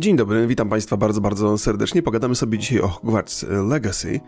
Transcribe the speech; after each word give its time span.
Dzień 0.00 0.16
dobry, 0.16 0.46
witam 0.46 0.68
Państwa 0.68 0.96
bardzo, 0.96 1.20
bardzo 1.20 1.58
serdecznie. 1.58 2.02
Pogadamy 2.02 2.34
sobie 2.34 2.58
dzisiaj 2.58 2.80
o 2.80 2.88
Hogwarts 2.88 3.46
Legacy 3.68 4.20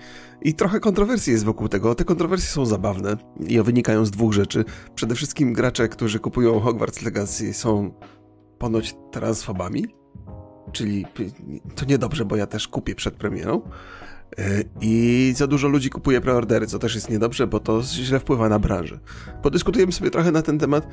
i 0.42 0.54
trochę 0.54 0.80
kontrowersji 0.80 1.32
jest 1.32 1.44
wokół 1.44 1.68
tego. 1.68 1.94
Te 1.94 2.04
kontrowersje 2.04 2.48
są 2.48 2.66
zabawne 2.66 3.16
i 3.48 3.62
wynikają 3.62 4.04
z 4.04 4.10
dwóch 4.10 4.32
rzeczy. 4.32 4.64
Przede 4.94 5.14
wszystkim 5.14 5.52
gracze, 5.52 5.88
którzy 5.88 6.20
kupują 6.20 6.60
Hogwarts 6.60 7.02
Legacy 7.02 7.54
są 7.54 7.94
ponoć 8.58 8.94
transfobami, 9.12 9.86
czyli 10.72 11.06
to 11.74 11.84
niedobrze, 11.84 12.24
bo 12.24 12.36
ja 12.36 12.46
też 12.46 12.68
kupię 12.68 12.94
przed 12.94 13.14
premierą. 13.14 13.62
E, 14.38 14.64
I 14.80 15.32
za 15.36 15.46
dużo 15.46 15.68
ludzi 15.68 15.90
kupuje 15.90 16.20
preordery, 16.20 16.66
co 16.66 16.78
też 16.78 16.94
jest 16.94 17.10
niedobrze, 17.10 17.46
bo 17.46 17.60
to 17.60 17.82
źle 17.82 18.20
wpływa 18.20 18.48
na 18.48 18.58
branżę. 18.58 18.98
Podyskutujemy 19.42 19.92
sobie 19.92 20.10
trochę 20.10 20.32
na 20.32 20.42
ten 20.42 20.58
temat. 20.58 20.84
E, 20.84 20.88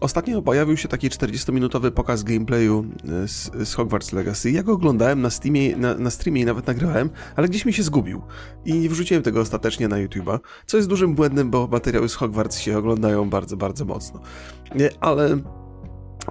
ostatnio 0.00 0.42
pojawił 0.42 0.76
się 0.76 0.88
taki 0.88 1.08
40-minutowy 1.08 1.90
pokaz 1.90 2.22
gameplayu 2.22 2.84
e, 3.24 3.28
z, 3.28 3.50
z, 3.68 3.74
Hogwarts 3.74 4.12
Legacy. 4.12 4.50
Ja 4.50 4.62
go 4.62 4.72
oglądałem 4.72 5.22
na, 5.22 5.30
Steamie, 5.30 5.76
na, 5.76 5.94
na 5.94 6.10
streamie 6.10 6.40
i 6.40 6.44
nawet 6.44 6.66
nagrałem, 6.66 7.10
ale 7.36 7.48
gdzieś 7.48 7.64
mi 7.64 7.72
się 7.72 7.82
zgubił. 7.82 8.22
I 8.64 8.74
nie 8.74 8.88
wrzuciłem 8.88 9.22
tego 9.22 9.40
ostatecznie 9.40 9.88
na 9.88 9.96
YouTube'a, 9.96 10.38
co 10.66 10.76
jest 10.76 10.88
dużym 10.88 11.14
błędem, 11.14 11.50
bo 11.50 11.66
materiały 11.66 12.08
z 12.08 12.14
Hogwarts 12.14 12.58
się 12.58 12.78
oglądają 12.78 13.30
bardzo, 13.30 13.56
bardzo 13.56 13.84
mocno. 13.84 14.20
Ale 15.00 15.38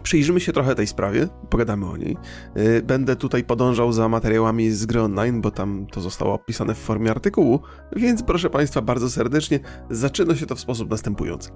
Przyjrzymy 0.03 0.39
się 0.39 0.53
trochę 0.53 0.75
tej 0.75 0.87
sprawie, 0.87 1.27
pogadamy 1.49 1.85
o 1.85 1.97
niej. 1.97 2.17
Y, 2.57 2.81
będę 2.81 3.15
tutaj 3.15 3.43
podążał 3.43 3.91
za 3.91 4.09
materiałami 4.09 4.71
z 4.71 4.85
gry 4.85 5.01
online, 5.01 5.41
bo 5.41 5.51
tam 5.51 5.87
to 5.91 6.01
zostało 6.01 6.33
opisane 6.33 6.75
w 6.75 6.77
formie 6.77 7.11
artykułu, 7.11 7.59
więc 7.95 8.23
proszę 8.23 8.49
Państwa 8.49 8.81
bardzo 8.81 9.09
serdecznie, 9.09 9.59
zaczyna 9.89 10.35
się 10.35 10.45
to 10.45 10.55
w 10.55 10.59
sposób 10.59 10.89
następujący. 10.89 11.49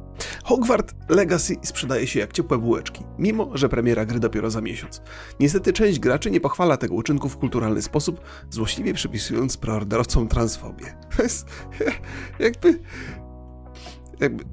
Hogwarts 0.43 0.93
Legacy 1.09 1.55
sprzedaje 1.61 2.07
się 2.07 2.19
jak 2.19 2.33
ciepłe 2.33 2.57
bułeczki, 2.57 3.03
mimo 3.17 3.49
że 3.53 3.69
premiera 3.69 4.05
gry 4.05 4.19
dopiero 4.19 4.49
za 4.49 4.61
miesiąc. 4.61 5.01
Niestety 5.39 5.73
część 5.73 5.99
graczy 5.99 6.31
nie 6.31 6.41
pochwala 6.41 6.77
tego 6.77 6.95
uczynku 6.95 7.29
w 7.29 7.37
kulturalny 7.37 7.81
sposób, 7.81 8.21
złośliwie 8.49 8.93
przypisując 8.93 9.57
preorderowcom 9.57 10.27
transfobię. 10.27 10.85
Jakby 12.39 12.79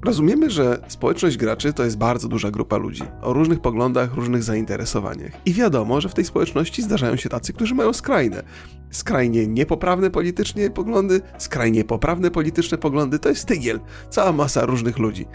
rozumiemy, 0.05 0.49
że 0.49 0.81
społeczność 0.87 1.37
graczy 1.37 1.73
to 1.73 1.83
jest 1.83 1.97
bardzo 1.97 2.27
duża 2.27 2.51
grupa 2.51 2.77
ludzi 2.77 3.03
o 3.21 3.33
różnych 3.33 3.59
poglądach, 3.59 4.15
różnych 4.15 4.43
zainteresowaniach. 4.43 5.31
I 5.45 5.53
wiadomo, 5.53 6.01
że 6.01 6.09
w 6.09 6.13
tej 6.13 6.25
społeczności 6.25 6.81
zdarzają 6.81 7.15
się 7.15 7.29
tacy, 7.29 7.53
którzy 7.53 7.75
mają 7.75 7.93
skrajne. 7.93 8.43
Skrajnie 8.91 9.47
niepoprawne 9.47 10.11
politycznie 10.11 10.69
poglądy, 10.69 11.21
skrajnie 11.37 11.83
poprawne 11.83 12.31
polityczne 12.31 12.77
poglądy 12.77 13.19
to 13.19 13.29
jest 13.29 13.45
tygiel. 13.45 13.79
Cała 14.09 14.31
masa 14.31 14.65
różnych 14.65 14.97
ludzi. 14.99 15.25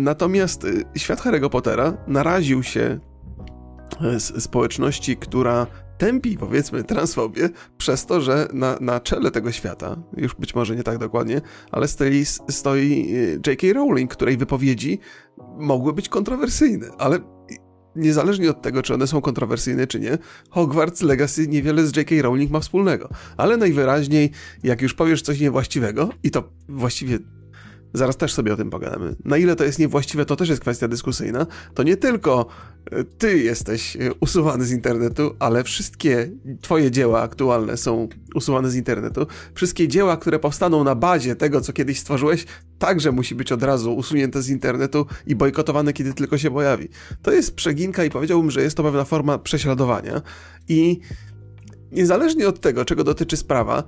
Natomiast 0.00 0.64
y, 0.64 0.84
świat 0.96 1.20
Harry'ego 1.20 1.48
Pottera 1.50 1.96
naraził 2.06 2.62
się 2.62 2.98
y, 4.16 4.40
społeczności, 4.40 5.16
która 5.16 5.66
tępi, 6.04 6.38
powiedzmy, 6.38 6.84
transfobię 6.84 7.48
przez 7.78 8.06
to, 8.06 8.20
że 8.20 8.48
na, 8.52 8.78
na 8.80 9.00
czele 9.00 9.30
tego 9.30 9.52
świata, 9.52 9.96
już 10.16 10.34
być 10.34 10.54
może 10.54 10.76
nie 10.76 10.82
tak 10.82 10.98
dokładnie, 10.98 11.40
ale 11.72 11.88
stoi, 11.88 12.24
stoi 12.48 13.14
y, 13.14 13.40
J.K. 13.46 13.66
Rowling, 13.72 14.10
której 14.12 14.36
wypowiedzi 14.36 14.98
mogły 15.58 15.92
być 15.92 16.08
kontrowersyjne, 16.08 16.86
ale 16.98 17.18
niezależnie 17.96 18.50
od 18.50 18.62
tego, 18.62 18.82
czy 18.82 18.94
one 18.94 19.06
są 19.06 19.20
kontrowersyjne, 19.20 19.86
czy 19.86 20.00
nie, 20.00 20.18
Hogwarts 20.50 21.02
Legacy 21.02 21.48
niewiele 21.48 21.86
z 21.86 21.96
J.K. 21.96 22.14
Rowling 22.22 22.50
ma 22.50 22.60
wspólnego. 22.60 23.08
Ale 23.36 23.56
najwyraźniej, 23.56 24.30
jak 24.62 24.82
już 24.82 24.94
powiesz 24.94 25.22
coś 25.22 25.40
niewłaściwego, 25.40 26.08
i 26.22 26.30
to 26.30 26.52
właściwie 26.68 27.18
Zaraz 27.94 28.16
też 28.16 28.32
sobie 28.32 28.52
o 28.52 28.56
tym 28.56 28.70
pogadamy. 28.70 29.16
Na 29.24 29.36
ile 29.36 29.56
to 29.56 29.64
jest 29.64 29.78
niewłaściwe, 29.78 30.24
to 30.24 30.36
też 30.36 30.48
jest 30.48 30.60
kwestia 30.60 30.88
dyskusyjna. 30.88 31.46
To 31.74 31.82
nie 31.82 31.96
tylko 31.96 32.46
e, 32.90 33.04
ty 33.04 33.38
jesteś 33.38 33.96
e, 33.96 33.98
usuwany 34.20 34.64
z 34.64 34.72
internetu, 34.72 35.36
ale 35.38 35.64
wszystkie 35.64 36.30
twoje 36.60 36.90
dzieła 36.90 37.22
aktualne 37.22 37.76
są 37.76 38.08
usuwane 38.34 38.70
z 38.70 38.76
internetu. 38.76 39.26
Wszystkie 39.54 39.88
dzieła, 39.88 40.16
które 40.16 40.38
powstaną 40.38 40.84
na 40.84 40.94
bazie 40.94 41.36
tego, 41.36 41.60
co 41.60 41.72
kiedyś 41.72 42.00
stworzyłeś, 42.00 42.46
także 42.78 43.12
musi 43.12 43.34
być 43.34 43.52
od 43.52 43.62
razu 43.62 43.96
usunięte 43.96 44.42
z 44.42 44.48
internetu 44.48 45.06
i 45.26 45.34
bojkotowane, 45.34 45.92
kiedy 45.92 46.14
tylko 46.14 46.38
się 46.38 46.50
pojawi. 46.50 46.88
To 47.22 47.32
jest 47.32 47.54
przeginka 47.54 48.04
i 48.04 48.10
powiedziałbym, 48.10 48.50
że 48.50 48.62
jest 48.62 48.76
to 48.76 48.82
pewna 48.82 49.04
forma 49.04 49.38
prześladowania 49.38 50.22
i 50.68 51.00
niezależnie 51.92 52.48
od 52.48 52.60
tego, 52.60 52.84
czego 52.84 53.04
dotyczy 53.04 53.36
sprawa, 53.36 53.84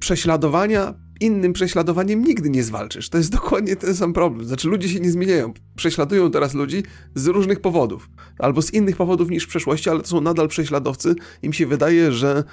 prześladowania 0.00 0.94
innym 1.20 1.52
prześladowaniem 1.52 2.24
nigdy 2.24 2.50
nie 2.50 2.62
zwalczysz. 2.62 3.08
To 3.08 3.18
jest 3.18 3.32
dokładnie 3.32 3.76
ten 3.76 3.94
sam 3.94 4.12
problem. 4.12 4.46
Znaczy, 4.46 4.68
ludzie 4.68 4.88
się 4.88 5.00
nie 5.00 5.10
zmieniają. 5.10 5.52
Prześladują 5.76 6.30
teraz 6.30 6.54
ludzi 6.54 6.82
z 7.14 7.26
różnych 7.26 7.60
powodów. 7.60 8.10
Albo 8.38 8.62
z 8.62 8.74
innych 8.74 8.96
powodów 8.96 9.30
niż 9.30 9.44
w 9.44 9.48
przeszłości, 9.48 9.90
ale 9.90 10.00
to 10.00 10.06
są 10.06 10.20
nadal 10.20 10.48
prześladowcy. 10.48 11.14
Im 11.42 11.52
się 11.52 11.66
wydaje, 11.66 12.12
że 12.12 12.44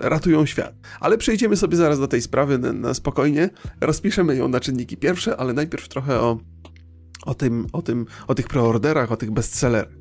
ratują 0.00 0.46
świat. 0.46 0.74
Ale 1.00 1.18
przejdziemy 1.18 1.56
sobie 1.56 1.76
zaraz 1.76 1.98
do 1.98 2.08
tej 2.08 2.22
sprawy 2.22 2.58
na, 2.58 2.72
na 2.72 2.94
spokojnie. 2.94 3.50
Rozpiszemy 3.80 4.36
ją 4.36 4.48
na 4.48 4.60
czynniki 4.60 4.96
pierwsze, 4.96 5.36
ale 5.36 5.52
najpierw 5.52 5.88
trochę 5.88 6.20
o 6.20 6.38
o 7.26 7.34
tym, 7.34 7.66
o 7.72 7.82
tym, 7.82 8.06
o 8.26 8.34
tych 8.34 8.48
preorderach, 8.48 9.12
o 9.12 9.16
tych 9.16 9.30
bestsellerach. 9.30 9.92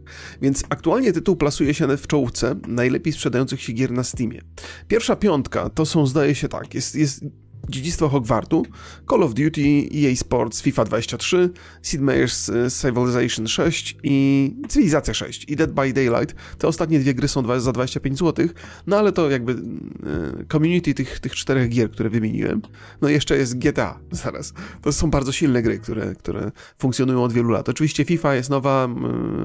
Więc 0.41 0.63
aktualnie 0.69 1.13
tytuł 1.13 1.35
plasuje 1.35 1.73
się 1.73 1.97
w 1.97 2.07
czołówce 2.07 2.55
najlepiej 2.67 3.13
sprzedających 3.13 3.61
się 3.61 3.73
gier 3.73 3.91
na 3.91 4.03
Steamie. 4.03 4.41
Pierwsza 4.87 5.15
piątka 5.15 5.69
to 5.69 5.85
są, 5.85 6.07
zdaje 6.07 6.35
się 6.35 6.47
tak, 6.47 6.73
jest, 6.73 6.95
jest 6.95 7.25
Dziedzictwo 7.69 8.09
Hogwartu, 8.09 8.65
Call 9.09 9.23
of 9.23 9.33
Duty, 9.33 9.89
EA 9.95 10.15
Sports, 10.15 10.61
FIFA 10.61 10.85
23, 10.85 11.49
Sid 11.81 12.01
Meier's 12.01 12.53
e, 12.65 12.71
Civilization 12.71 13.47
6 13.47 13.97
i 14.03 14.55
Cywilizacja 14.67 15.13
6 15.13 15.45
i 15.49 15.55
Dead 15.55 15.71
by 15.71 15.93
Daylight. 15.93 16.35
Te 16.57 16.67
ostatnie 16.67 16.99
dwie 16.99 17.13
gry 17.13 17.27
są 17.27 17.59
za 17.59 17.71
25 17.71 18.19
zł, 18.19 18.47
no 18.87 18.97
ale 18.97 19.11
to 19.11 19.29
jakby 19.29 19.51
e, 19.51 20.45
community 20.51 20.93
tych, 20.93 21.19
tych 21.19 21.35
czterech 21.35 21.69
gier, 21.69 21.91
które 21.91 22.09
wymieniłem. 22.09 22.61
No 23.01 23.09
jeszcze 23.09 23.37
jest 23.37 23.59
GTA 23.59 23.99
zaraz. 24.11 24.53
To 24.81 24.93
są 24.93 25.09
bardzo 25.09 25.31
silne 25.31 25.61
gry, 25.61 25.79
które, 25.79 26.15
które 26.15 26.51
funkcjonują 26.79 27.23
od 27.23 27.33
wielu 27.33 27.49
lat. 27.49 27.69
Oczywiście 27.69 28.05
FIFA 28.05 28.35
jest 28.35 28.49
nowa, 28.49 28.87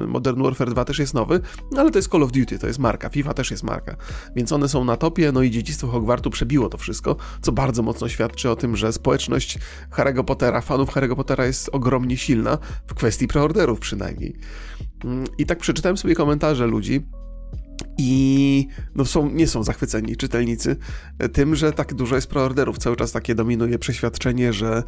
Modern 0.07 0.43
Warfare 0.43 0.71
2 0.71 0.85
też 0.85 0.99
jest 0.99 1.15
nowy, 1.15 1.41
no 1.73 1.81
ale 1.81 1.91
to 1.91 1.99
jest 1.99 2.11
Call 2.11 2.23
of 2.23 2.33
Duty, 2.33 2.59
to 2.59 2.67
jest 2.67 2.79
marka. 2.79 3.09
FIFA 3.09 3.35
też 3.35 3.51
jest 3.51 3.63
marka. 3.63 3.97
Więc 4.37 4.53
one 4.53 4.69
są 4.69 4.85
na 4.85 4.97
topie, 4.97 5.33
no 5.33 5.43
i 5.43 5.51
Dziedzictwo 5.51 5.87
Hogwartu 5.87 6.31
przebiło 6.31 6.69
to 6.69 6.79
wszystko, 6.79 7.17
co 7.43 7.53
bardzo 7.53 7.83
mocno 7.83 8.09
świadczy 8.13 8.51
o 8.51 8.57
tym, 8.57 8.77
że 8.77 8.93
społeczność 8.93 9.59
Harry'ego 9.91 10.25
Pottera, 10.25 10.61
fanów 10.61 10.91
Harry'ego 10.91 11.17
Pottera 11.17 11.47
jest 11.47 11.71
ogromnie 11.73 12.17
silna, 12.17 12.59
w 12.87 12.95
kwestii 12.95 13.29
preorderów 13.29 13.81
przynajmniej. 13.81 14.37
Mm, 15.05 15.25
I 15.39 15.47
tak 15.47 15.59
przeczytałem 15.59 15.97
sobie 15.97 16.15
komentarze 16.15 16.67
ludzi, 16.67 17.07
i 17.99 18.69
no 18.95 19.05
są, 19.05 19.31
nie 19.31 19.47
są 19.47 19.63
zachwyceni 19.63 20.17
czytelnicy 20.17 20.77
tym, 21.33 21.57
że 21.57 21.73
tak 21.73 21.95
dużo 21.95 22.15
jest 22.15 22.27
preorderów. 22.27 22.79
Cały 22.79 22.97
czas 22.97 23.13
takie 23.13 23.35
dominuje 23.35 23.79
przeświadczenie, 23.79 24.53
że 24.53 24.83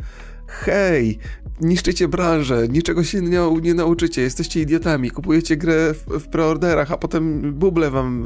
hej, 0.46 1.18
niszczycie 1.60 2.08
branżę, 2.08 2.68
niczego 2.68 3.04
się 3.04 3.20
nie, 3.20 3.40
nie 3.62 3.74
nauczycie, 3.74 4.22
jesteście 4.22 4.60
idiotami, 4.60 5.10
kupujecie 5.10 5.56
grę 5.56 5.94
w, 5.94 6.18
w 6.20 6.28
preorderach, 6.28 6.92
a 6.92 6.96
potem 6.96 7.52
buble 7.52 7.90
wam 7.90 8.24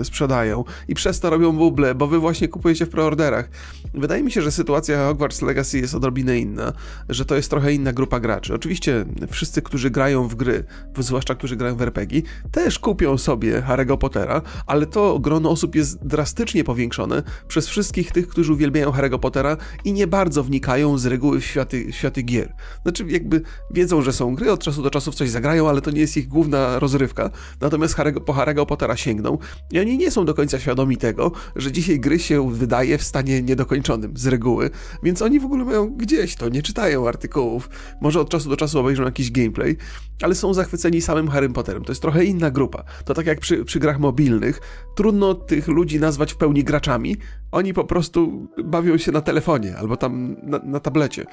e, 0.00 0.04
sprzedają 0.04 0.64
i 0.88 0.94
przez 0.94 1.20
to 1.20 1.30
robią 1.30 1.52
buble, 1.52 1.94
bo 1.94 2.06
wy 2.06 2.18
właśnie 2.18 2.48
kupujecie 2.48 2.86
w 2.86 2.88
preorderach. 2.88 3.48
Wydaje 3.94 4.22
mi 4.22 4.32
się, 4.32 4.42
że 4.42 4.52
sytuacja 4.52 5.06
Hogwarts 5.06 5.42
Legacy 5.42 5.78
jest 5.78 5.94
odrobinę 5.94 6.38
inna, 6.38 6.72
że 7.08 7.24
to 7.24 7.36
jest 7.36 7.50
trochę 7.50 7.72
inna 7.72 7.92
grupa 7.92 8.20
graczy. 8.20 8.54
Oczywiście 8.54 9.04
wszyscy, 9.30 9.62
którzy 9.62 9.90
grają 9.90 10.28
w 10.28 10.34
gry, 10.34 10.64
zwłaszcza 10.98 11.34
którzy 11.34 11.56
grają 11.56 11.76
w 11.76 11.82
RPG, 11.82 12.22
też 12.50 12.78
kupią 12.78 13.18
sobie 13.18 13.62
Harry'ego 13.62 13.98
Pottera, 13.98 14.42
ale 14.66 14.86
to 14.86 15.18
grono 15.18 15.50
osób 15.50 15.74
jest 15.74 16.06
drastycznie 16.06 16.64
powiększone 16.64 17.22
przez 17.48 17.68
wszystkich 17.68 18.12
tych, 18.12 18.28
którzy 18.28 18.52
uwielbiają 18.52 18.90
Harry'ego 18.90 19.18
Pottera 19.18 19.56
i 19.84 19.92
nie 19.92 20.06
bardzo 20.06 20.44
wnikają 20.44 20.98
z 20.98 21.06
reguły 21.06 21.39
w 21.40 21.44
światy, 21.44 21.92
światy 21.92 22.22
gier. 22.22 22.52
Znaczy, 22.82 23.04
jakby 23.08 23.42
wiedzą, 23.70 24.02
że 24.02 24.12
są 24.12 24.34
gry, 24.34 24.52
od 24.52 24.64
czasu 24.64 24.82
do 24.82 24.90
czasu 24.90 25.12
w 25.12 25.14
coś 25.14 25.30
zagrają, 25.30 25.68
ale 25.68 25.80
to 25.80 25.90
nie 25.90 26.00
jest 26.00 26.16
ich 26.16 26.28
główna 26.28 26.78
rozrywka. 26.78 27.30
Natomiast 27.60 27.96
Harry'ego, 27.96 28.20
po 28.20 28.32
Harry'ego 28.32 28.66
Pottera 28.66 28.96
sięgną 28.96 29.38
i 29.72 29.80
oni 29.80 29.98
nie 29.98 30.10
są 30.10 30.24
do 30.24 30.34
końca 30.34 30.58
świadomi 30.58 30.96
tego, 30.96 31.32
że 31.56 31.72
dzisiaj 31.72 32.00
gry 32.00 32.18
się 32.18 32.50
wydaje 32.52 32.98
w 32.98 33.02
stanie 33.02 33.42
niedokończonym 33.42 34.16
z 34.16 34.26
reguły, 34.26 34.70
więc 35.02 35.22
oni 35.22 35.40
w 35.40 35.44
ogóle 35.44 35.64
mają 35.64 35.90
gdzieś 35.90 36.36
to, 36.36 36.48
nie 36.48 36.62
czytają 36.62 37.08
artykułów, 37.08 37.70
może 38.00 38.20
od 38.20 38.30
czasu 38.30 38.50
do 38.50 38.56
czasu 38.56 38.78
obejrzą 38.78 39.04
jakiś 39.04 39.30
gameplay, 39.30 39.76
ale 40.22 40.34
są 40.34 40.54
zachwyceni 40.54 41.00
samym 41.00 41.28
Harrym 41.28 41.52
Potterem. 41.52 41.84
To 41.84 41.92
jest 41.92 42.02
trochę 42.02 42.24
inna 42.24 42.50
grupa. 42.50 42.84
To 43.04 43.14
tak 43.14 43.26
jak 43.26 43.40
przy, 43.40 43.64
przy 43.64 43.80
grach 43.80 43.98
mobilnych, 43.98 44.60
trudno 44.96 45.34
tych 45.34 45.68
ludzi 45.68 46.00
nazwać 46.00 46.32
w 46.32 46.36
pełni 46.36 46.64
graczami, 46.64 47.16
oni 47.52 47.74
po 47.74 47.84
prostu 47.84 48.48
bawią 48.64 48.98
się 48.98 49.12
na 49.12 49.20
telefonie 49.20 49.76
albo 49.76 49.96
tam 49.96 50.36
na, 50.42 50.58
na 50.58 50.80
tablecie. 50.80 51.24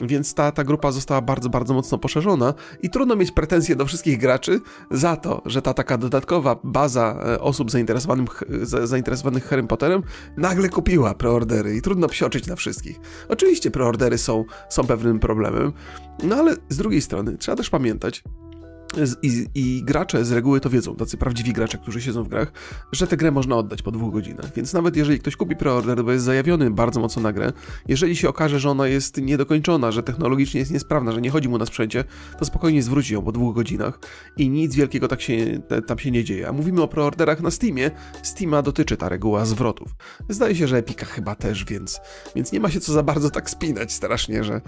Więc 0.00 0.34
ta, 0.34 0.52
ta 0.52 0.64
grupa 0.64 0.92
została 0.92 1.20
bardzo, 1.20 1.48
bardzo 1.48 1.74
mocno 1.74 1.98
poszerzona 1.98 2.54
i 2.82 2.90
trudno 2.90 3.16
mieć 3.16 3.32
pretensje 3.32 3.76
do 3.76 3.86
wszystkich 3.86 4.18
graczy 4.18 4.60
za 4.90 5.16
to, 5.16 5.42
że 5.46 5.62
ta 5.62 5.74
taka 5.74 5.98
dodatkowa 5.98 6.56
baza 6.64 7.22
e, 7.26 7.40
osób 7.40 7.70
zainteresowanych, 7.70 8.42
zainteresowanych 8.62 9.44
Harry 9.44 9.66
Potterem 9.66 10.02
nagle 10.36 10.68
kupiła 10.68 11.14
preordery 11.14 11.76
i 11.76 11.82
trudno 11.82 12.08
psioczyć 12.08 12.46
na 12.46 12.56
wszystkich. 12.56 12.96
Oczywiście 13.28 13.70
preordery 13.70 14.18
są, 14.18 14.44
są 14.68 14.86
pewnym 14.86 15.18
problemem, 15.18 15.72
no 16.22 16.36
ale 16.36 16.56
z 16.68 16.76
drugiej 16.76 17.02
strony 17.02 17.36
trzeba 17.38 17.56
też 17.56 17.70
pamiętać, 17.70 18.22
i, 19.22 19.46
I, 19.54 19.82
gracze 19.84 20.24
z 20.24 20.32
reguły 20.32 20.60
to 20.60 20.70
wiedzą, 20.70 20.96
tacy 20.96 21.16
prawdziwi 21.16 21.52
gracze, 21.52 21.78
którzy 21.78 22.00
siedzą 22.00 22.22
w 22.22 22.28
grach, 22.28 22.52
że 22.92 23.06
tę 23.06 23.16
grę 23.16 23.30
można 23.30 23.56
oddać 23.56 23.82
po 23.82 23.90
dwóch 23.90 24.12
godzinach. 24.12 24.54
Więc 24.56 24.72
nawet 24.72 24.96
jeżeli 24.96 25.18
ktoś 25.18 25.36
kupi 25.36 25.56
preorder, 25.56 26.04
bo 26.04 26.12
jest 26.12 26.24
zajawiony 26.24 26.70
bardzo 26.70 27.00
mocno 27.00 27.22
na 27.22 27.32
grę, 27.32 27.52
jeżeli 27.88 28.16
się 28.16 28.28
okaże, 28.28 28.60
że 28.60 28.70
ona 28.70 28.86
jest 28.86 29.16
niedokończona, 29.16 29.92
że 29.92 30.02
technologicznie 30.02 30.60
jest 30.60 30.72
niesprawna, 30.72 31.12
że 31.12 31.20
nie 31.20 31.30
chodzi 31.30 31.48
mu 31.48 31.58
na 31.58 31.66
sprzęcie, 31.66 32.04
to 32.38 32.44
spokojnie 32.44 32.82
zwróci 32.82 33.14
ją 33.14 33.22
po 33.22 33.32
dwóch 33.32 33.54
godzinach 33.54 33.98
i 34.36 34.50
nic 34.50 34.74
wielkiego 34.74 35.08
tak 35.08 35.20
się, 35.20 35.62
tam 35.86 35.98
się 35.98 36.10
nie 36.10 36.24
dzieje. 36.24 36.48
A 36.48 36.52
mówimy 36.52 36.82
o 36.82 36.88
preorderach 36.88 37.40
na 37.40 37.50
Steamie. 37.50 37.90
Steama 38.22 38.62
dotyczy 38.62 38.96
ta 38.96 39.08
reguła 39.08 39.44
zwrotów. 39.44 39.88
Zdaje 40.28 40.54
się, 40.54 40.68
że 40.68 40.76
Epika 40.76 41.06
chyba 41.06 41.34
też, 41.34 41.64
więc, 41.64 42.00
więc 42.36 42.52
nie 42.52 42.60
ma 42.60 42.70
się 42.70 42.80
co 42.80 42.92
za 42.92 43.02
bardzo 43.02 43.30
tak 43.30 43.50
spinać 43.50 43.92
strasznie, 43.92 44.44
że, 44.44 44.60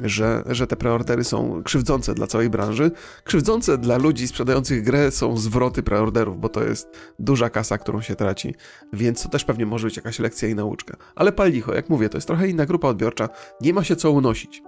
że, 0.00 0.42
że 0.46 0.66
te 0.66 0.76
preordery 0.76 1.24
są 1.24 1.62
krzywdzące 1.62 2.14
dla 2.14 2.26
całej 2.26 2.50
branży. 2.50 2.90
Krzywdzące 3.24 3.63
dla 3.78 3.98
ludzi 3.98 4.28
sprzedających 4.28 4.82
grę 4.82 5.10
są 5.10 5.36
zwroty 5.36 5.82
preorderów, 5.82 6.40
bo 6.40 6.48
to 6.48 6.64
jest 6.64 6.88
duża 7.18 7.50
kasa, 7.50 7.78
którą 7.78 8.02
się 8.02 8.14
traci, 8.14 8.54
więc 8.92 9.22
to 9.22 9.28
też 9.28 9.44
pewnie 9.44 9.66
może 9.66 9.86
być 9.86 9.96
jakaś 9.96 10.18
lekcja 10.18 10.48
i 10.48 10.54
nauczka. 10.54 10.96
Ale 11.14 11.32
pal 11.32 11.50
licho, 11.50 11.74
jak 11.74 11.88
mówię, 11.88 12.08
to 12.08 12.16
jest 12.16 12.26
trochę 12.26 12.48
inna 12.48 12.66
grupa 12.66 12.88
odbiorcza, 12.88 13.28
nie 13.60 13.72
ma 13.72 13.84
się 13.84 13.96
co 13.96 14.10
unosić. 14.10 14.62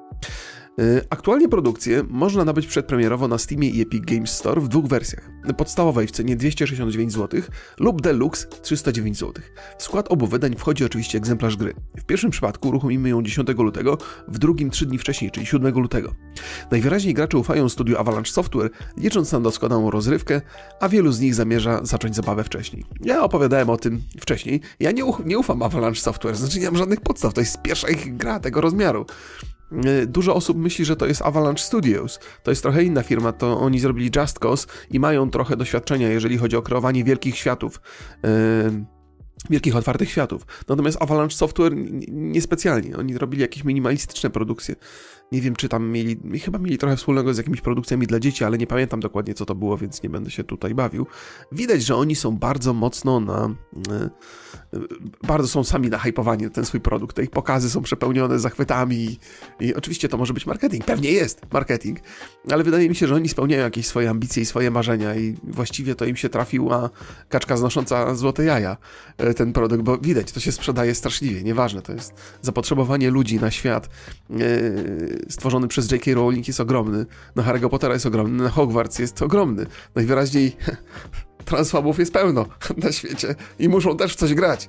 Y, 0.78 1.04
aktualnie 1.10 1.48
produkcję 1.48 2.04
można 2.08 2.44
nabyć 2.44 2.66
przedpremierowo 2.66 3.28
na 3.28 3.38
Steamie 3.38 3.70
i 3.70 3.82
Epic 3.82 4.04
Games 4.04 4.30
Store 4.30 4.60
w 4.60 4.68
dwóch 4.68 4.86
wersjach. 4.86 5.30
Podstawowej 5.56 6.06
w 6.06 6.10
cenie 6.10 6.36
269 6.36 7.12
zł 7.12 7.40
lub 7.78 8.02
Deluxe 8.02 8.46
309 8.62 9.18
zł. 9.18 9.44
W 9.78 9.82
skład 9.82 10.12
obu 10.12 10.26
wydań 10.26 10.56
wchodzi 10.56 10.84
oczywiście 10.84 11.18
egzemplarz 11.18 11.56
gry. 11.56 11.74
W 11.98 12.04
pierwszym 12.04 12.30
przypadku 12.30 12.68
uruchomimy 12.68 13.08
ją 13.08 13.22
10 13.22 13.48
lutego, 13.58 13.98
w 14.28 14.38
drugim 14.38 14.70
3 14.70 14.86
dni 14.86 14.98
wcześniej, 14.98 15.30
czyli 15.30 15.46
7 15.46 15.74
lutego. 15.74 16.14
Najwyraźniej 16.70 17.14
gracze 17.14 17.38
ufają 17.38 17.68
studiu 17.68 17.98
Avalanche 17.98 18.30
Software, 18.30 18.70
licząc 18.96 19.32
na 19.32 19.40
doskonałą 19.40 19.90
rozrywkę, 19.90 20.40
a 20.80 20.88
wielu 20.88 21.12
z 21.12 21.20
nich 21.20 21.34
zamierza 21.34 21.80
zacząć 21.82 22.16
zabawę 22.16 22.44
wcześniej. 22.44 22.84
Ja 23.00 23.22
opowiadałem 23.22 23.70
o 23.70 23.76
tym 23.76 24.02
wcześniej. 24.20 24.60
Ja 24.80 24.92
nie, 24.92 25.02
nie 25.24 25.38
ufam 25.38 25.62
Avalanche 25.62 26.00
Software, 26.00 26.36
znaczy 26.36 26.60
nie 26.60 26.66
mam 26.66 26.76
żadnych 26.76 27.00
podstaw, 27.00 27.34
to 27.34 27.40
jest 27.40 27.62
pierwsza 27.62 27.88
ich 27.88 28.16
gra 28.16 28.40
tego 28.40 28.60
rozmiaru. 28.60 29.06
Y, 30.02 30.06
dużo 30.06 30.34
osób 30.34 30.58
myśli, 30.58 30.84
że 30.84 30.96
to 30.96 31.06
jest 31.06 31.22
Avalanche 31.22 31.62
Studios. 31.62 32.20
To 32.42 32.50
jest 32.50 32.62
trochę 32.62 32.82
inna 32.82 33.02
firma, 33.02 33.32
to 33.32 33.60
oni 33.60 33.80
zrobili 33.80 34.10
Just 34.16 34.38
Cause 34.38 34.66
i 34.90 35.00
mają 35.00 35.30
trochę 35.30 35.56
doświadczenia, 35.56 36.08
jeżeli 36.08 36.38
chodzi 36.38 36.56
o 36.56 36.62
kreowanie 36.62 37.04
wielkich 37.04 37.36
światów. 37.36 37.80
Yy, 38.22 38.86
wielkich 39.50 39.76
otwartych 39.76 40.10
światów. 40.10 40.46
Natomiast 40.68 41.02
Avalanche 41.02 41.36
Software 41.36 41.72
niespecjalnie. 42.08 42.96
Oni 42.96 43.18
robili 43.18 43.42
jakieś 43.42 43.64
minimalistyczne 43.64 44.30
produkcje. 44.30 44.74
Nie 45.32 45.40
wiem, 45.40 45.56
czy 45.56 45.68
tam 45.68 45.90
mieli, 45.90 46.40
chyba 46.40 46.58
mieli 46.58 46.78
trochę 46.78 46.96
wspólnego 46.96 47.34
z 47.34 47.38
jakimiś 47.38 47.60
produkcjami 47.60 48.06
dla 48.06 48.20
dzieci, 48.20 48.44
ale 48.44 48.58
nie 48.58 48.66
pamiętam 48.66 49.00
dokładnie, 49.00 49.34
co 49.34 49.46
to 49.46 49.54
było, 49.54 49.76
więc 49.76 50.02
nie 50.02 50.10
będę 50.10 50.30
się 50.30 50.44
tutaj 50.44 50.74
bawił. 50.74 51.06
Widać, 51.52 51.82
że 51.82 51.96
oni 51.96 52.14
są 52.14 52.36
bardzo 52.36 52.74
mocno 52.74 53.20
na. 53.20 53.54
E, 53.90 54.10
bardzo 55.26 55.48
są 55.48 55.64
sami 55.64 55.88
nahypowani 55.88 56.44
na 56.44 56.50
ten 56.50 56.64
swój 56.64 56.80
produkt. 56.80 57.16
Te 57.16 57.22
ich 57.22 57.30
pokazy 57.30 57.70
są 57.70 57.82
przepełnione 57.82 58.38
zachwytami 58.38 58.96
i, 58.96 59.18
i 59.60 59.74
oczywiście 59.74 60.08
to 60.08 60.16
może 60.16 60.34
być 60.34 60.46
marketing. 60.46 60.84
Pewnie 60.84 61.12
jest 61.12 61.40
marketing, 61.52 61.98
ale 62.50 62.64
wydaje 62.64 62.88
mi 62.88 62.94
się, 62.94 63.06
że 63.06 63.14
oni 63.14 63.28
spełniają 63.28 63.62
jakieś 63.62 63.86
swoje 63.86 64.10
ambicje 64.10 64.42
i 64.42 64.46
swoje 64.46 64.70
marzenia 64.70 65.14
i 65.14 65.36
właściwie 65.42 65.94
to 65.94 66.04
im 66.04 66.16
się 66.16 66.28
trafiła 66.28 66.90
kaczka 67.28 67.56
znosząca 67.56 68.14
złote 68.14 68.44
jaja, 68.44 68.76
e, 69.18 69.34
ten 69.34 69.52
produkt, 69.52 69.82
bo 69.82 69.98
widać, 69.98 70.32
to 70.32 70.40
się 70.40 70.52
sprzedaje 70.52 70.94
straszliwie. 70.94 71.42
Nieważne, 71.42 71.82
to 71.82 71.92
jest 71.92 72.14
zapotrzebowanie 72.42 73.10
ludzi 73.10 73.40
na 73.40 73.50
świat. 73.50 73.88
Stworzony 75.28 75.68
przez 75.68 75.90
J.K. 75.90 76.14
Rowling 76.14 76.48
jest 76.48 76.60
ogromny, 76.60 77.06
na 77.36 77.42
Harry'ego 77.42 77.68
Pottera 77.68 77.94
jest 77.94 78.06
ogromny, 78.06 78.44
na 78.44 78.50
Hogwarts 78.50 78.98
jest 78.98 79.22
ogromny. 79.22 79.66
Najwyraźniej 79.94 80.56
transfobów 81.44 81.98
jest 81.98 82.12
pełno 82.12 82.46
na 82.84 82.92
świecie 82.92 83.34
i 83.58 83.68
muszą 83.68 83.96
też 83.96 84.12
w 84.12 84.16
coś 84.16 84.34
grać. 84.34 84.68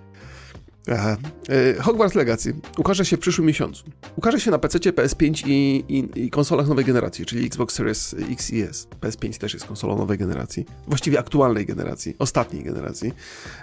Aha. 0.94 1.18
E, 1.50 1.81
Hogwarts 1.81 2.16
Legacy 2.16 2.56
ukaże 2.78 3.06
się 3.06 3.18
w 3.18 3.19
przyszłym 3.19 3.48
miesiącu. 3.48 3.84
Ukaże 4.16 4.39
się 4.39 4.51
na 4.51 4.57
PC, 4.57 4.80
PS5 4.80 5.48
i, 5.48 5.84
i, 5.89 6.25
i, 6.25 6.30
konsolach 6.30 6.68
nowej 6.68 6.86
generacji, 6.86 7.25
czyli 7.25 7.45
Xbox 7.45 7.75
Series 7.75 8.16
X 8.31 8.51
i 8.51 8.62
S. 8.62 8.88
PS5 9.01 9.38
też 9.38 9.54
jest 9.54 9.66
konsolą 9.66 9.98
nowej 9.98 10.18
generacji, 10.18 10.66
właściwie 10.88 11.19
aktualnej 11.19 11.66
generacji, 11.66 12.16
ostatniej 12.19 12.63
generacji. 12.63 13.13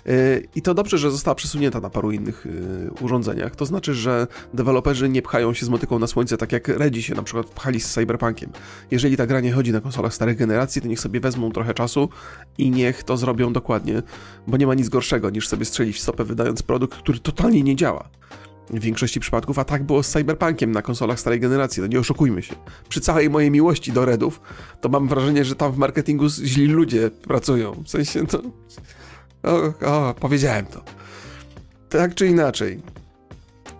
E, 0.06 0.10
I 0.54 0.62
to 0.62 0.74
dobrze, 0.74 0.98
że 0.98 1.10
została 1.10 1.34
przesunięta 1.34 1.80
na 1.80 1.90
paru 1.90 2.12
innych 2.12 2.46
e, 2.46 3.04
urządzeniach. 3.04 3.56
To 3.56 3.66
znaczy, 3.66 3.94
że 3.94 4.26
deweloperzy 4.54 5.08
nie 5.08 5.22
pchają 5.22 5.54
się 5.54 5.66
z 5.66 5.68
motyką 5.68 5.98
na 5.98 6.06
słońce, 6.06 6.36
tak 6.36 6.52
jak 6.52 6.68
Redzi 6.68 7.02
się 7.02 7.14
na 7.14 7.22
przykład 7.22 7.46
pchali 7.46 7.80
z 7.80 7.92
Cyberpunkiem. 7.92 8.50
Jeżeli 8.90 9.16
ta 9.16 9.26
gra 9.26 9.40
nie 9.40 9.52
chodzi 9.52 9.72
na 9.72 9.80
konsolach 9.80 10.14
starych 10.14 10.36
generacji, 10.36 10.82
to 10.82 10.88
niech 10.88 11.00
sobie 11.00 11.20
wezmą 11.20 11.52
trochę 11.52 11.74
czasu 11.74 12.08
i 12.58 12.70
niech 12.70 13.02
to 13.02 13.16
zrobią 13.16 13.52
dokładnie, 13.52 14.02
bo 14.46 14.56
nie 14.56 14.66
ma 14.66 14.74
nic 14.74 14.88
gorszego 14.88 15.30
niż 15.30 15.48
sobie 15.48 15.64
strzelić 15.64 15.96
w 15.96 16.00
stopę 16.00 16.24
wydając 16.24 16.62
produkt, 16.62 16.98
który 16.98 17.13
który 17.14 17.32
totalnie 17.32 17.62
nie 17.62 17.76
działa. 17.76 18.08
W 18.70 18.80
większości 18.80 19.20
przypadków, 19.20 19.58
a 19.58 19.64
tak 19.64 19.84
było 19.84 20.02
z 20.02 20.08
Cyberpunkiem 20.08 20.72
na 20.72 20.82
konsolach 20.82 21.20
starej 21.20 21.40
generacji, 21.40 21.80
no 21.80 21.86
nie 21.86 22.00
oszukujmy 22.00 22.42
się. 22.42 22.54
Przy 22.88 23.00
całej 23.00 23.30
mojej 23.30 23.50
miłości 23.50 23.92
do 23.92 24.04
Redów, 24.04 24.40
to 24.80 24.88
mam 24.88 25.08
wrażenie, 25.08 25.44
że 25.44 25.56
tam 25.56 25.72
w 25.72 25.78
marketingu 25.78 26.28
źli 26.28 26.66
ludzie 26.66 27.10
pracują. 27.10 27.82
W 27.84 27.88
sensie, 27.88 28.26
to... 28.26 28.42
O, 29.42 29.86
o 29.86 30.14
powiedziałem 30.14 30.66
to. 30.66 30.82
Tak 31.88 32.14
czy 32.14 32.26
inaczej, 32.26 32.80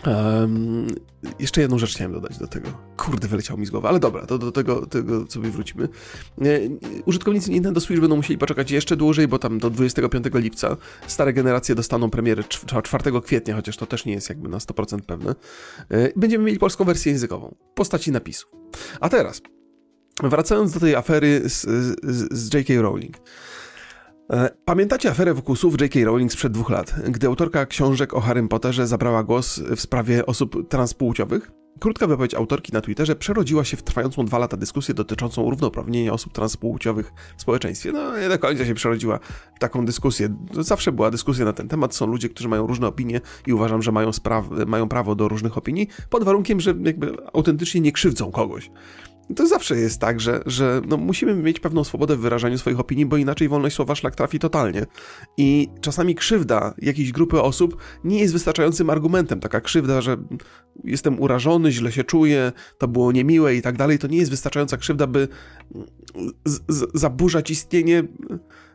Um, 0.07 0.87
jeszcze 1.39 1.61
jedną 1.61 1.79
rzecz 1.79 1.95
chciałem 1.95 2.13
dodać 2.13 2.39
do 2.39 2.47
tego. 2.47 2.69
Kurde, 2.97 3.29
wyleciał 3.29 3.59
mi 3.59 3.67
z 3.67 3.71
głowy, 3.71 3.89
ale 3.89 4.01
dobra, 4.01 4.27
to 4.27 4.39
do 4.39 4.53
tego, 4.53 4.87
tego 4.87 5.27
sobie 5.27 5.51
wrócimy. 5.51 5.89
E, 6.43 6.61
użytkownicy 7.05 7.51
Nintendo 7.51 7.81
Switch 7.81 8.01
będą 8.01 8.17
musieli 8.17 8.39
poczekać 8.39 8.71
jeszcze 8.71 8.97
dłużej, 8.97 9.29
bo 9.29 9.39
tam 9.39 9.59
do 9.59 9.71
25 9.71 10.27
lipca 10.35 10.77
stare 11.07 11.33
generacje 11.33 11.75
dostaną 11.75 12.11
premiery 12.11 12.45
4 12.45 13.21
kwietnia, 13.25 13.57
chociaż 13.57 13.77
to 13.77 13.87
też 13.87 14.05
nie 14.05 14.13
jest 14.13 14.29
jakby 14.29 14.49
na 14.49 14.59
100% 14.59 15.01
pewne. 15.01 15.35
E, 15.91 16.13
będziemy 16.17 16.45
mieli 16.45 16.59
polską 16.59 16.85
wersję 16.85 17.13
językową, 17.13 17.55
postaci 17.75 18.13
napisu. 18.13 18.47
A 19.01 19.09
teraz, 19.09 19.43
wracając 20.23 20.73
do 20.73 20.81
tej 20.81 20.95
afery 20.95 21.43
z, 21.49 21.63
z, 22.03 22.33
z 22.33 22.55
J.K. 22.55 22.83
Rowling. 22.83 23.17
E, 24.31 24.51
pamiętacie 24.65 25.11
aferę 25.11 25.35
wokół 25.35 25.57
słów 25.57 25.81
J.K. 25.81 26.05
Rowling 26.05 26.33
sprzed 26.33 26.53
dwóch 26.53 26.71
lat, 26.71 26.95
gdy 27.09 27.27
autorka 27.27 27.67
książek 27.67 28.15
o 28.15 28.21
Harrym 28.21 28.49
Potterze 28.49 28.87
zabrała 28.87 29.23
głos 29.25 29.61
w 29.77 29.81
sprawie 29.81 30.27
osób 30.27 30.69
transpłciowych? 30.69 31.51
Krótka 31.81 32.07
wypowiedź 32.07 32.35
autorki 32.35 32.73
na 32.73 32.81
Twitterze 32.81 33.17
przerodziła 33.17 33.65
się 33.65 33.77
w 33.77 33.83
trwającą 33.83 34.25
dwa 34.25 34.39
lata 34.39 34.57
dyskusję 34.57 34.95
dotyczącą 34.95 35.51
równouprawnienia 35.51 36.13
osób 36.13 36.33
transpłciowych 36.33 37.13
w 37.37 37.43
społeczeństwie. 37.43 37.93
No, 37.93 38.19
nie 38.19 38.29
do 38.29 38.39
końca 38.39 38.67
się 38.67 38.75
przerodziła 38.75 39.19
w 39.57 39.59
taką 39.59 39.85
dyskusję. 39.85 40.37
Zawsze 40.53 40.93
była 40.93 41.11
dyskusja 41.11 41.45
na 41.45 41.53
ten 41.53 41.69
temat. 41.69 41.95
Są 41.95 42.07
ludzie, 42.07 42.29
którzy 42.29 42.49
mają 42.49 42.67
różne 42.67 42.87
opinie 42.87 43.21
i 43.47 43.53
uważam, 43.53 43.83
że 43.83 43.93
mają, 43.93 44.11
mają 44.67 44.89
prawo 44.89 45.15
do 45.15 45.29
różnych 45.29 45.59
opinii, 45.59 45.89
pod 46.11 46.25
warunkiem, 46.25 46.61
że 46.61 46.75
jakby 46.85 47.17
autentycznie 47.33 47.81
nie 47.81 47.93
krzywdzą 47.93 48.31
kogoś. 48.31 48.71
To 49.37 49.47
zawsze 49.47 49.77
jest 49.77 50.01
tak, 50.01 50.21
że, 50.21 50.43
że 50.47 50.81
no 50.89 50.97
musimy 50.97 51.35
mieć 51.35 51.61
pewną 51.61 51.85
swobodę 51.85 52.17
w 52.17 52.21
wyrażaniu 52.21 52.59
swoich 52.59 52.81
opinii, 52.81 53.07
bo 53.07 53.17
inaczej 53.17 53.49
wolność 53.49 53.77
słowa 53.77 53.95
szlak 53.95 54.15
trafi 54.15 54.39
totalnie. 54.39 54.87
I 55.37 55.69
czasami 55.81 56.15
krzywda 56.15 56.75
jakiejś 56.79 57.13
grupy 57.13 57.43
osób 57.43 57.77
nie 58.05 58.19
jest 58.19 58.33
wystarczającym 58.33 58.91
argumentem. 58.91 59.41
Taka 59.41 59.61
krzywda, 59.61 60.01
że 60.01 60.17
jestem 60.85 61.21
urażony, 61.21 61.73
źle 61.73 61.93
się 61.93 62.05
czuję, 62.05 62.53
to 62.79 62.89
było 62.89 63.13
niemiłe 63.13 63.55
i 63.55 63.63
tak 63.63 63.77
dalej, 63.77 63.99
to 63.99 64.07
nie 64.07 64.19
jest 64.19 64.31
wystarczająca 64.31 64.77
krzywda, 64.77 65.07
by 65.07 65.29
zaburzać 66.95 67.51
istnienie 67.51 68.05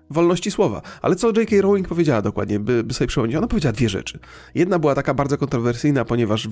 wolności 0.10 0.52
słowa. 0.52 0.82
Ale 1.02 1.16
co 1.16 1.28
J.K. 1.28 1.56
Rowling 1.62 1.88
powiedziała 1.88 2.22
dokładnie, 2.22 2.60
by, 2.60 2.84
by 2.84 2.94
sobie 2.94 3.08
przypomnieć? 3.08 3.36
Ona 3.38 3.48
powiedziała 3.48 3.74
dwie 3.74 3.90
rzeczy. 3.90 4.20
Jedna 4.56 4.80
była 4.80 4.96
taka 4.96 5.14
bardzo 5.14 5.38
kontrowersyjna, 5.38 6.06
ponieważ 6.06 6.48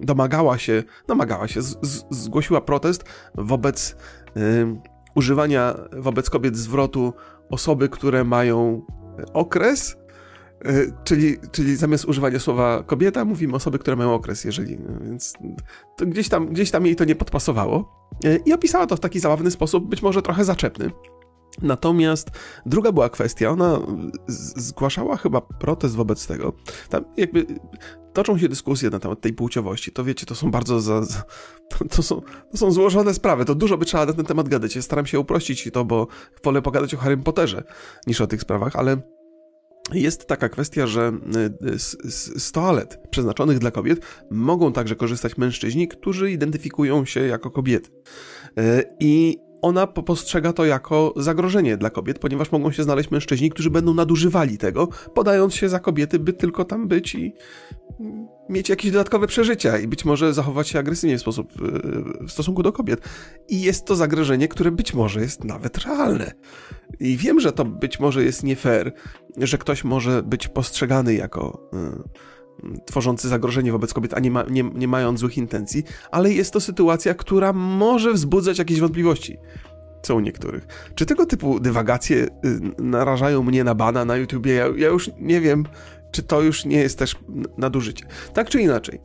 domagała 0.00 0.58
się, 0.58 0.82
domagała 1.08 1.48
się, 1.48 1.62
z, 1.62 1.78
z, 1.82 2.04
zgłosiła 2.10 2.60
protest 2.60 3.04
wobec 3.34 3.96
y, 4.36 4.66
używania 5.14 5.74
wobec 5.92 6.30
kobiet 6.30 6.56
zwrotu 6.56 7.12
osoby, 7.50 7.88
które 7.88 8.24
mają 8.24 8.82
okres, 9.32 9.96
y, 10.66 10.92
czyli, 11.04 11.36
czyli 11.52 11.76
zamiast 11.76 12.04
używania 12.04 12.38
słowa 12.38 12.82
kobieta, 12.82 13.24
mówimy 13.24 13.54
osoby, 13.54 13.78
które 13.78 13.96
mają 13.96 14.14
okres, 14.14 14.44
jeżeli, 14.44 14.78
więc 15.00 15.32
to 15.96 16.06
gdzieś 16.06 16.28
tam, 16.28 16.46
gdzieś 16.46 16.70
tam 16.70 16.86
jej 16.86 16.96
to 16.96 17.04
nie 17.04 17.14
podpasowało. 17.14 18.08
Y, 18.24 18.40
I 18.46 18.52
opisała 18.52 18.86
to 18.86 18.96
w 18.96 19.00
taki 19.00 19.20
zabawny 19.20 19.50
sposób, 19.50 19.88
być 19.88 20.02
może 20.02 20.22
trochę 20.22 20.44
zaczepny. 20.44 20.90
Natomiast 21.62 22.30
druga 22.66 22.92
była 22.92 23.08
kwestia, 23.08 23.50
ona 23.50 23.80
zgłaszała 24.26 25.16
chyba 25.16 25.40
protest 25.40 25.94
wobec 25.94 26.26
tego. 26.26 26.52
Tam 26.88 27.04
jakby 27.16 27.46
toczą 28.12 28.38
się 28.38 28.48
dyskusje 28.48 28.90
na 28.90 28.98
temat 28.98 29.20
tej 29.20 29.32
płciowości. 29.32 29.92
To 29.92 30.04
wiecie, 30.04 30.26
to 30.26 30.34
są 30.34 30.50
bardzo 30.50 30.80
za, 30.80 31.02
za, 31.02 31.22
to, 31.90 32.02
są, 32.02 32.20
to 32.50 32.56
są 32.56 32.70
złożone 32.70 33.14
sprawy. 33.14 33.44
To 33.44 33.54
dużo 33.54 33.78
by 33.78 33.84
trzeba 33.84 34.06
na 34.06 34.12
ten 34.12 34.24
temat 34.24 34.48
gadać. 34.48 34.76
Ja 34.76 34.82
staram 34.82 35.06
się 35.06 35.20
uprościć 35.20 35.68
to, 35.72 35.84
bo 35.84 36.06
wolę 36.44 36.62
pogadać 36.62 36.94
o 36.94 36.96
Harrym 36.96 37.22
Potterze 37.22 37.62
niż 38.06 38.20
o 38.20 38.26
tych 38.26 38.40
sprawach, 38.40 38.76
ale 38.76 38.96
jest 39.92 40.26
taka 40.26 40.48
kwestia, 40.48 40.86
że 40.86 41.12
y, 41.74 41.78
z, 42.10 42.52
toalet 42.52 42.98
przeznaczonych 43.10 43.58
dla 43.58 43.70
kobiet 43.70 44.00
mogą 44.30 44.72
także 44.72 44.96
korzystać 44.96 45.36
mężczyźni, 45.36 45.88
którzy 45.88 46.30
identyfikują 46.30 47.04
się 47.04 47.20
jako 47.20 47.50
kobiety. 47.50 47.90
Y, 48.58 48.84
I 49.00 49.38
ona 49.64 49.86
postrzega 49.86 50.52
to 50.52 50.64
jako 50.64 51.14
zagrożenie 51.16 51.76
dla 51.76 51.90
kobiet, 51.90 52.18
ponieważ 52.18 52.52
mogą 52.52 52.72
się 52.72 52.82
znaleźć 52.82 53.10
mężczyźni, 53.10 53.50
którzy 53.50 53.70
będą 53.70 53.94
nadużywali 53.94 54.58
tego, 54.58 54.88
podając 55.14 55.54
się 55.54 55.68
za 55.68 55.80
kobiety, 55.80 56.18
by 56.18 56.32
tylko 56.32 56.64
tam 56.64 56.88
być 56.88 57.14
i 57.14 57.32
mieć 58.48 58.68
jakieś 58.68 58.90
dodatkowe 58.90 59.26
przeżycia 59.26 59.78
i 59.78 59.88
być 59.88 60.04
może 60.04 60.34
zachować 60.34 60.68
się 60.68 60.78
agresywnie 60.78 61.18
w 61.18 61.20
sposób 61.20 61.52
w 62.26 62.30
stosunku 62.30 62.62
do 62.62 62.72
kobiet. 62.72 63.08
I 63.48 63.62
jest 63.62 63.84
to 63.84 63.96
zagrożenie, 63.96 64.48
które 64.48 64.70
być 64.70 64.94
może 64.94 65.20
jest 65.20 65.44
nawet 65.44 65.78
realne. 65.78 66.32
I 67.00 67.16
wiem, 67.16 67.40
że 67.40 67.52
to 67.52 67.64
być 67.64 68.00
może 68.00 68.24
jest 68.24 68.42
nie 68.42 68.56
fair, 68.56 68.92
że 69.36 69.58
ktoś 69.58 69.84
może 69.84 70.22
być 70.22 70.48
postrzegany 70.48 71.14
jako 71.14 71.70
tworzący 72.84 73.28
zagrożenie 73.28 73.72
wobec 73.72 73.94
kobiet, 73.94 74.14
a 74.14 74.20
nie, 74.20 74.30
ma, 74.30 74.44
nie, 74.50 74.62
nie 74.62 74.88
mając 74.88 75.20
złych 75.20 75.38
intencji, 75.38 75.84
ale 76.10 76.32
jest 76.32 76.52
to 76.52 76.60
sytuacja, 76.60 77.14
która 77.14 77.52
może 77.52 78.12
wzbudzać 78.12 78.58
jakieś 78.58 78.80
wątpliwości. 78.80 79.38
Co 80.02 80.14
u 80.14 80.20
niektórych. 80.20 80.66
Czy 80.94 81.06
tego 81.06 81.26
typu 81.26 81.60
dywagacje 81.60 82.16
y, 82.16 82.28
narażają 82.78 83.42
mnie 83.42 83.64
na 83.64 83.74
bana 83.74 84.04
na 84.04 84.16
YouTubie? 84.16 84.52
Ja, 84.52 84.66
ja 84.76 84.88
już 84.88 85.10
nie 85.20 85.40
wiem, 85.40 85.64
czy 86.14 86.22
to 86.22 86.40
już 86.40 86.64
nie 86.64 86.76
jest 86.76 86.98
też 86.98 87.16
nadużycie. 87.58 88.06
Tak 88.34 88.48
czy 88.48 88.60
inaczej, 88.60 89.00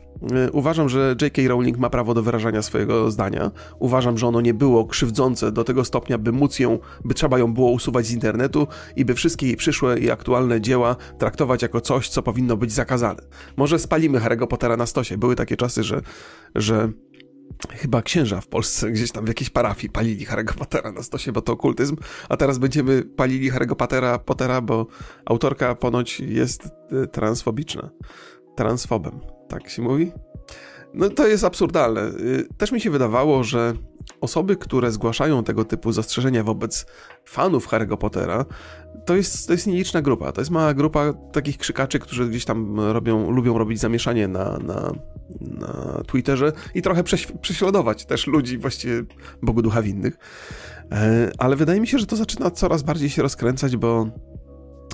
y, 0.48 0.52
uważam, 0.52 0.90
że 0.90 1.16
J.K. 1.22 1.42
Rowling 1.48 1.78
ma 1.78 1.90
prawo 1.90 2.14
do 2.14 2.24
wyrażania 2.24 2.62
swojego 2.62 3.12
zdania. 3.12 3.52
Uważam, 3.80 4.18
że 4.18 4.28
ono 4.28 4.42
nie 4.42 4.54
było 4.54 4.86
krzywdzące 4.86 5.52
do 5.52 5.64
tego 5.64 5.86
stopnia, 5.86 6.18
by 6.18 6.32
móc 6.32 6.60
ją, 6.60 6.80
by 7.06 7.14
trzeba 7.14 7.40
ją 7.40 7.54
było 7.54 7.72
usuwać 7.72 8.06
z 8.06 8.12
internetu 8.12 8.68
i 8.96 9.06
by 9.06 9.16
wszystkie 9.16 9.48
jej 9.48 9.56
przyszłe 9.56 10.00
i 10.00 10.12
aktualne 10.12 10.62
dzieła 10.62 10.96
traktować 11.18 11.62
jako 11.62 11.82
coś, 11.82 12.10
co 12.10 12.24
powinno 12.24 12.58
być 12.58 12.72
zakazane. 12.72 13.22
Może 13.58 13.80
spalimy 13.80 14.20
Harry'ego 14.20 14.48
Pottera 14.48 14.78
na 14.78 14.86
stosie. 14.86 15.18
Były 15.18 15.36
takie 15.36 15.58
czasy, 15.58 15.84
że, 15.84 16.02
że 16.56 16.92
chyba 17.70 18.02
księża 18.02 18.42
w 18.42 18.48
Polsce 18.48 18.92
gdzieś 18.92 19.12
tam 19.12 19.26
w 19.26 19.28
jakiejś 19.28 19.50
parafii 19.50 19.92
palili 19.92 20.26
Harry'ego 20.26 20.54
Pottera 20.54 20.92
na 20.92 21.04
stosie, 21.04 21.32
bo 21.32 21.42
to 21.42 21.54
okultyzm, 21.54 21.96
a 22.30 22.38
teraz 22.38 22.58
będziemy 22.58 23.02
palili 23.04 23.52
Harry'ego 23.52 23.76
Pottera, 23.76 24.20
Pottera, 24.20 24.62
bo 24.62 24.88
autorka 25.26 25.76
ponoć 25.76 26.20
jest 26.20 26.66
y, 27.04 27.08
transfobiczna. 27.08 27.90
Transfobem, 28.56 29.20
tak 29.48 29.70
się 29.70 29.82
mówi? 29.82 30.12
No 30.94 31.10
to 31.10 31.28
jest 31.28 31.44
absurdalne. 31.44 32.02
Y, 32.02 32.48
też 32.58 32.72
mi 32.72 32.82
się 32.82 32.90
wydawało, 32.90 33.44
że 33.44 33.74
osoby, 34.22 34.56
które 34.56 34.92
zgłaszają 34.92 35.44
tego 35.44 35.66
typu 35.66 35.92
zastrzeżenia 35.92 36.44
wobec 36.44 36.86
fanów 37.26 37.70
Harry'ego 37.70 37.98
Pottera, 37.98 38.46
to 39.06 39.16
jest, 39.16 39.48
to 39.48 39.54
jest 39.54 39.68
nieliczna 39.68 40.02
grupa. 40.02 40.32
To 40.32 40.42
jest 40.42 40.52
mała 40.52 40.74
grupa 40.74 41.14
takich 41.14 41.58
krzykaczy, 41.58 42.00
którzy 42.00 42.30
gdzieś 42.30 42.46
tam 42.46 42.80
robią, 42.80 43.32
lubią 43.32 43.58
robić 43.58 43.80
zamieszanie 43.80 44.28
na, 44.28 44.58
na, 44.58 44.92
na 45.42 46.02
Twitterze 46.08 46.52
i 46.76 46.82
trochę 46.82 47.04
prześladować 47.42 48.06
też 48.06 48.28
ludzi, 48.28 48.58
właściwie 48.58 49.04
Bogu 49.42 49.62
ducha 49.62 49.82
winnych. 49.82 50.18
E, 50.92 51.32
ale 51.38 51.56
wydaje 51.56 51.82
mi 51.82 51.88
się, 51.88 52.00
że 52.00 52.06
to 52.06 52.16
zaczyna 52.16 52.52
coraz 52.52 52.84
bardziej 52.84 53.10
się 53.10 53.22
rozkręcać, 53.22 53.78
bo 53.78 54.10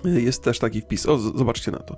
jest 0.04 0.44
też 0.44 0.60
taki 0.60 0.82
wpis. 0.82 1.06
O, 1.06 1.18
zobaczcie 1.18 1.72
na 1.72 1.80
to. 1.80 1.98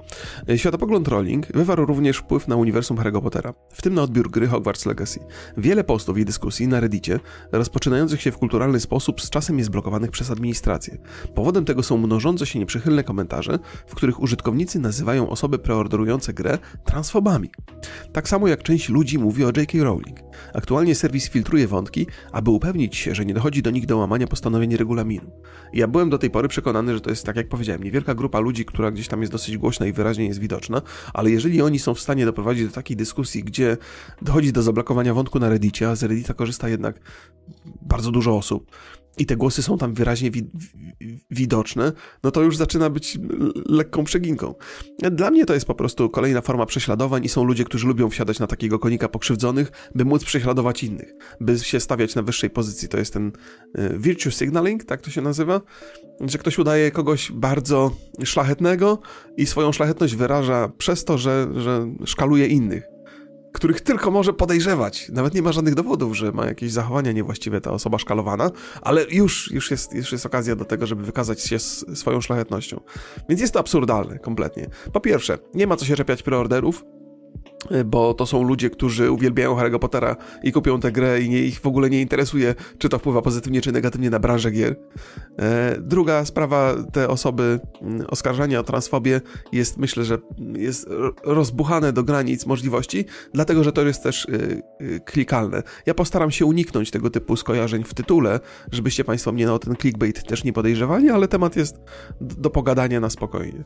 Światopogląd 0.58 1.08
Rolling 1.08 1.48
wywarł 1.48 1.86
również 1.86 2.18
wpływ 2.18 2.48
na 2.48 2.56
uniwersum 2.56 2.98
Harry'ego 2.98 3.22
Pottera, 3.22 3.54
w 3.74 3.82
tym 3.82 3.94
na 3.94 4.02
odbiór 4.02 4.32
gry 4.32 4.48
Hogwarts 4.48 4.86
Legacy. 4.86 5.20
Wiele 5.58 5.84
postów 5.84 6.18
i 6.18 6.26
dyskusji 6.26 6.68
na 6.68 6.80
Reddicie, 6.80 7.20
rozpoczynających 7.52 8.22
się 8.22 8.32
w 8.32 8.38
kulturalny 8.38 8.80
sposób, 8.80 9.22
z 9.22 9.30
czasem 9.30 9.58
jest 9.58 9.70
blokowanych 9.70 10.12
przez 10.12 10.32
administrację. 10.32 10.98
Powodem 11.36 11.66
tego 11.66 11.84
są 11.84 11.98
mnożące 11.98 12.46
się 12.46 12.60
nieprzychylne 12.60 13.04
komentarze, 13.04 13.60
w 13.88 13.96
których 13.96 14.22
użytkownicy 14.22 14.80
nazywają 14.80 15.30
osoby 15.30 15.60
preorderujące 15.60 16.34
grę 16.34 16.58
transfobami. 16.86 17.50
Tak 18.14 18.30
samo 18.30 18.48
jak 18.48 18.64
część 18.64 18.90
ludzi 18.90 19.20
mówi 19.20 19.44
o 19.44 19.48
J.K. 19.48 19.84
Rowling. 19.84 20.20
Aktualnie 20.54 20.96
serwis 20.96 21.30
filtruje 21.30 21.68
wątki, 21.68 22.08
aby 22.32 22.52
upewnić 22.52 22.96
się, 22.96 23.16
że 23.16 23.26
nie 23.26 23.34
dochodzi 23.34 23.62
do 23.62 23.72
nich 23.72 23.86
do 23.86 23.98
łamania 23.98 24.28
postanowień 24.28 24.78
regulaminu. 24.78 25.32
Ja 25.74 25.88
byłem 25.88 26.10
do 26.10 26.18
tej 26.18 26.30
pory 26.30 26.48
przekonany, 26.48 26.94
że 26.94 27.02
to 27.02 27.10
jest 27.10 27.26
tak 27.26 27.36
jak 27.36 27.50
powiedziałem, 27.50 27.84
niewielka 27.88 28.16
grupa 28.16 28.40
ludzi, 28.40 28.66
która 28.66 28.92
gdzieś 28.92 29.08
tam 29.08 29.22
jest 29.22 29.32
dosyć 29.32 29.58
głośna 29.58 29.86
i 29.86 29.94
wyraźnie 29.94 30.26
jest 30.26 30.40
widoczna, 30.40 30.82
ale 31.14 31.32
jeżeli 31.32 31.62
oni 31.62 31.80
są 31.80 31.94
w 31.94 32.00
stanie 32.00 32.26
doprowadzić 32.26 32.66
do 32.68 32.72
takiej 32.72 32.98
dyskusji, 32.98 33.44
gdzie 33.44 33.78
dochodzi 34.22 34.54
do 34.54 34.62
zablokowania 34.62 35.14
wątku 35.14 35.40
na 35.40 35.50
Reddicie, 35.50 35.90
a 35.90 35.96
z 35.96 36.04
Reddita 36.04 36.34
korzysta 36.34 36.70
jednak 36.70 37.00
bardzo 37.82 38.12
dużo 38.12 38.38
osób, 38.38 38.72
i 39.18 39.26
te 39.26 39.36
głosy 39.36 39.64
są 39.64 39.78
tam 39.78 39.94
wyraźnie 39.94 40.32
wi 40.32 40.50
widoczne, 41.32 41.92
no 42.24 42.32
to 42.32 42.42
już 42.42 42.58
zaczyna 42.58 42.90
być 42.90 43.20
lekką 43.66 44.04
przeginką. 44.04 44.56
Dla 45.12 45.32
mnie 45.32 45.46
to 45.46 45.54
jest 45.54 45.66
po 45.66 45.76
prostu 45.76 46.10
kolejna 46.10 46.42
forma 46.42 46.66
prześladowań 46.66 47.26
i 47.26 47.30
są 47.30 47.44
ludzie, 47.44 47.64
którzy 47.64 47.88
lubią 47.88 48.10
wsiadać 48.10 48.40
na 48.40 48.48
takiego 48.48 48.80
konika 48.80 49.10
pokrzywdzonych, 49.10 49.72
by 49.96 50.06
móc 50.06 50.24
prześladować 50.24 50.84
innych, 50.84 51.14
by 51.42 51.60
się 51.60 51.80
stawiać 51.80 52.16
na 52.16 52.22
wyższej 52.22 52.50
pozycji. 52.50 52.88
To 52.88 52.98
jest 52.98 53.14
ten 53.14 53.32
y, 53.80 54.00
virtue 54.00 54.32
signaling, 54.32 54.84
tak 54.84 55.02
to 55.02 55.12
się 55.12 55.22
nazywa, 55.22 55.62
że 56.22 56.38
ktoś 56.38 56.60
udaje 56.60 56.92
kogoś 56.92 57.32
bardzo 57.32 57.92
szlachetnego 58.24 59.00
i 59.38 59.46
swoją 59.46 59.72
szlachetność 59.72 60.16
wyraża 60.16 60.70
przez 60.78 61.06
to, 61.06 61.18
że, 61.18 61.48
że 61.56 61.88
szkaluje 62.06 62.48
innych 62.48 62.97
których 63.54 63.82
tylko 63.82 64.12
może 64.12 64.34
podejrzewać. 64.34 65.10
Nawet 65.10 65.34
nie 65.34 65.42
ma 65.42 65.52
żadnych 65.52 65.76
dowodów, 65.76 66.18
że 66.18 66.32
ma 66.32 66.46
jakieś 66.46 66.72
zachowania 66.72 67.12
niewłaściwe 67.12 67.62
ta 67.62 67.72
osoba 67.72 67.98
szkalowana, 67.98 68.52
ale 68.82 69.06
już, 69.12 69.52
już, 69.52 69.72
jest, 69.72 69.94
już 69.94 70.12
jest 70.12 70.26
okazja 70.26 70.56
do 70.56 70.66
tego, 70.66 70.88
żeby 70.88 71.04
wykazać 71.04 71.42
się 71.42 71.60
swoją 71.60 72.22
szlachetnością. 72.22 72.82
Więc 73.30 73.42
jest 73.42 73.54
to 73.54 73.60
absurdalne 73.60 74.20
kompletnie. 74.20 74.70
Po 74.94 75.00
pierwsze, 75.00 75.38
nie 75.54 75.68
ma 75.68 75.76
co 75.76 75.86
się 75.86 75.96
czepiać 75.96 76.24
preorderów, 76.24 76.84
bo 77.86 78.14
to 78.14 78.26
są 78.26 78.44
ludzie, 78.44 78.70
którzy 78.70 79.12
uwielbiają 79.12 79.56
Harry'ego 79.56 79.80
Pottera 79.80 80.16
i 80.44 80.52
kupią 80.52 80.80
tę 80.80 80.92
grę 80.92 81.22
i 81.22 81.30
nie, 81.30 81.42
ich 81.42 81.60
w 81.60 81.68
ogóle 81.68 81.90
nie 81.90 82.02
interesuje, 82.02 82.56
czy 82.78 82.90
to 82.90 83.00
wpływa 83.00 83.22
pozytywnie, 83.22 83.62
czy 83.62 83.72
negatywnie 83.72 84.10
na 84.10 84.20
branżę 84.20 84.52
gier. 84.52 84.76
E, 85.40 85.76
druga 85.82 86.26
sprawa, 86.26 86.76
te 86.94 87.10
osoby 87.10 87.60
mm, 87.82 88.08
oskarżania 88.08 88.60
o 88.60 88.64
transfobię 88.64 89.22
jest, 89.52 89.78
myślę, 89.78 90.04
że 90.04 90.18
jest 90.56 90.90
rozbuchane 91.24 91.94
do 91.94 92.04
granic 92.04 92.46
możliwości, 92.46 93.06
dlatego, 93.34 93.64
że 93.64 93.72
to 93.72 93.82
jest 93.86 94.04
też 94.04 94.26
y, 94.26 94.62
y, 94.82 95.00
klikalne. 95.06 95.64
Ja 95.86 95.94
postaram 95.94 96.32
się 96.32 96.46
uniknąć 96.46 96.92
tego 96.92 97.10
typu 97.10 97.36
skojarzeń 97.36 97.84
w 97.84 97.94
tytule, 97.94 98.40
żebyście 98.72 99.04
Państwo 99.04 99.32
mnie 99.32 99.52
o 99.52 99.60
ten 99.60 99.76
clickbait 99.76 100.24
też 100.24 100.44
nie 100.44 100.54
podejrzewali, 100.54 101.10
ale 101.10 101.28
temat 101.28 101.56
jest 101.56 101.76
do 102.22 102.50
pogadania 102.50 103.00
na 103.00 103.10
spokojnie. 103.10 103.64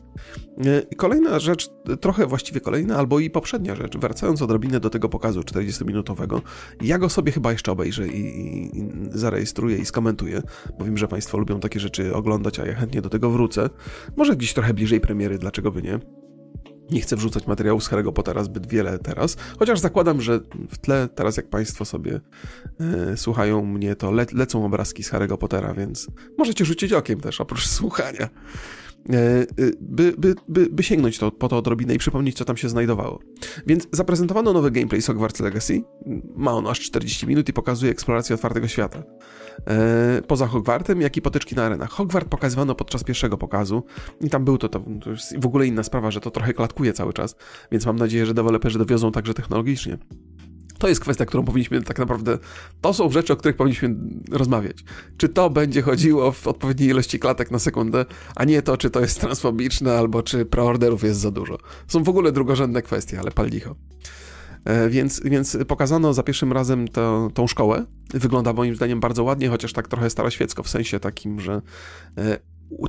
E, 0.66 0.96
kolejna 0.96 1.40
rzecz, 1.40 1.70
trochę 2.02 2.28
właściwie 2.28 2.60
kolejna, 2.60 2.98
albo 2.98 3.20
i 3.20 3.30
poprzednia 3.30 3.76
rzecz, 3.76 3.91
wracając 3.98 4.42
odrobinę 4.42 4.80
do 4.80 4.90
tego 4.90 5.10
pokazu 5.10 5.42
40-minutowego, 5.42 6.42
ja 6.82 6.98
go 6.98 7.10
sobie 7.10 7.32
chyba 7.32 7.52
jeszcze 7.52 7.72
obejrzę 7.72 8.08
i, 8.08 8.20
i, 8.20 8.78
i 8.80 8.90
zarejestruję 9.12 9.78
i 9.78 9.86
skomentuję, 9.86 10.42
bo 10.80 10.86
wiem, 10.86 10.98
że 10.98 11.08
Państwo 11.08 11.38
lubią 11.38 11.60
takie 11.60 11.80
rzeczy 11.80 12.14
oglądać, 12.14 12.60
a 12.60 12.66
ja 12.66 12.76
chętnie 12.76 13.02
do 13.02 13.10
tego 13.10 13.30
wrócę. 13.30 13.70
Może 14.18 14.36
gdzieś 14.36 14.54
trochę 14.54 14.74
bliżej 14.74 15.02
premiery, 15.02 15.38
dlaczego 15.38 15.72
by 15.72 15.82
nie? 15.82 16.00
Nie 16.92 17.02
chcę 17.02 17.16
wrzucać 17.16 17.48
materiału 17.48 17.80
z 17.80 17.90
Harry'ego 17.90 18.14
Pottera 18.14 18.44
zbyt 18.44 18.68
wiele 18.68 19.00
teraz, 19.00 19.38
chociaż 19.60 19.80
zakładam, 19.80 20.22
że 20.22 20.40
w 20.70 20.78
tle 20.78 21.10
teraz 21.16 21.38
jak 21.38 21.50
Państwo 21.50 21.86
sobie 21.86 22.20
e, 22.80 23.18
słuchają 23.18 23.66
mnie, 23.66 23.96
to 23.96 24.12
le 24.12 24.26
lecą 24.34 24.66
obrazki 24.66 25.04
z 25.04 25.12
Harry'ego 25.12 25.38
Pottera, 25.38 25.74
więc 25.74 26.08
możecie 26.38 26.66
rzucić 26.66 26.94
okiem 26.94 27.22
też, 27.22 27.42
oprócz 27.42 27.68
słuchania. 27.68 28.30
E, 29.10 29.14
e, 29.14 29.46
by, 29.82 30.14
by, 30.18 30.36
by, 30.48 30.68
by 30.70 30.84
sięgnąć 30.84 31.18
to, 31.18 31.32
po 31.32 31.48
to 31.48 31.58
odrobinę 31.58 31.96
i 31.96 31.98
przypomnieć, 31.98 32.38
co 32.38 32.46
tam 32.46 32.58
się 32.58 32.70
znajdowało. 32.70 33.20
Więc 33.68 33.88
zaprezentowano 33.92 34.54
nowy 34.54 34.72
gameplay 34.72 35.02
z 35.02 35.08
Hogwarts 35.08 35.40
Legacy. 35.40 35.84
Ma 36.36 36.52
on 36.52 36.68
aż 36.68 36.80
40 36.80 37.28
minut 37.28 37.50
i 37.50 37.54
pokazuje 37.54 37.92
eksplorację 37.92 38.36
otwartego 38.36 38.68
świata. 38.68 39.04
E, 39.68 40.22
poza 40.28 40.48
Hogwartem, 40.48 41.02
jak 41.02 41.18
i 41.18 41.22
potyczki 41.22 41.56
na 41.56 41.66
arenach. 41.66 41.90
Hogwart 41.90 42.30
pokazywano 42.30 42.76
podczas 42.76 43.04
pierwszego 43.04 43.38
pokazu 43.38 43.84
i 44.22 44.30
tam 44.30 44.46
był 44.46 44.58
to, 44.58 44.70
to, 44.70 44.80
to 44.80 45.10
w 45.40 45.46
ogóle 45.46 45.68
inna 45.68 45.84
sprawa, 45.84 46.12
że 46.12 46.22
to 46.22 46.32
trochę 46.32 46.54
klatkuje 46.54 46.94
cały 46.94 47.14
czas, 47.14 47.36
więc 47.72 47.86
mam 47.86 47.96
nadzieję, 47.96 48.26
że 48.26 48.34
deweloperzy 48.34 48.80
dowiozą 48.80 49.12
także 49.12 49.34
technologicznie. 49.34 49.98
To 50.82 50.88
jest 50.88 51.02
kwestia, 51.02 51.26
którą 51.26 51.44
powinniśmy 51.44 51.82
tak 51.82 52.00
naprawdę. 52.00 52.38
To 52.82 52.94
są 52.94 53.10
rzeczy, 53.10 53.34
o 53.34 53.36
których 53.36 53.58
powinniśmy 53.58 53.96
rozmawiać. 54.32 54.78
Czy 55.18 55.30
to 55.30 55.50
będzie 55.50 55.82
chodziło 55.82 56.32
w 56.32 56.48
odpowiedniej 56.48 56.90
ilości 56.90 57.20
klatek 57.20 57.52
na 57.52 57.60
sekundę, 57.60 58.06
a 58.36 58.46
nie 58.46 58.62
to, 58.62 58.78
czy 58.78 58.90
to 58.90 59.00
jest 59.00 59.20
transfobiczne, 59.20 59.98
albo 59.98 60.24
czy 60.24 60.46
preorderów 60.46 61.04
jest 61.04 61.20
za 61.20 61.32
dużo. 61.32 61.58
Są 61.88 62.04
w 62.04 62.10
ogóle 62.10 62.32
drugorzędne 62.32 62.82
kwestie, 62.82 63.20
ale 63.20 63.32
pal 63.32 63.48
licho. 63.48 63.76
E, 64.66 64.90
więc, 64.90 65.22
więc 65.26 65.58
pokazano 65.68 66.14
za 66.14 66.24
pierwszym 66.24 66.54
razem 66.54 66.88
to, 66.88 67.30
tą 67.34 67.48
szkołę. 67.48 67.86
Wygląda 68.14 68.54
moim 68.54 68.76
zdaniem 68.76 69.00
bardzo 69.00 69.24
ładnie, 69.24 69.50
chociaż 69.50 69.74
tak 69.74 69.88
trochę 69.88 70.10
staroświecko, 70.10 70.64
w 70.64 70.70
sensie 70.70 71.00
takim, 71.00 71.40
że 71.40 71.62
e, 72.18 72.40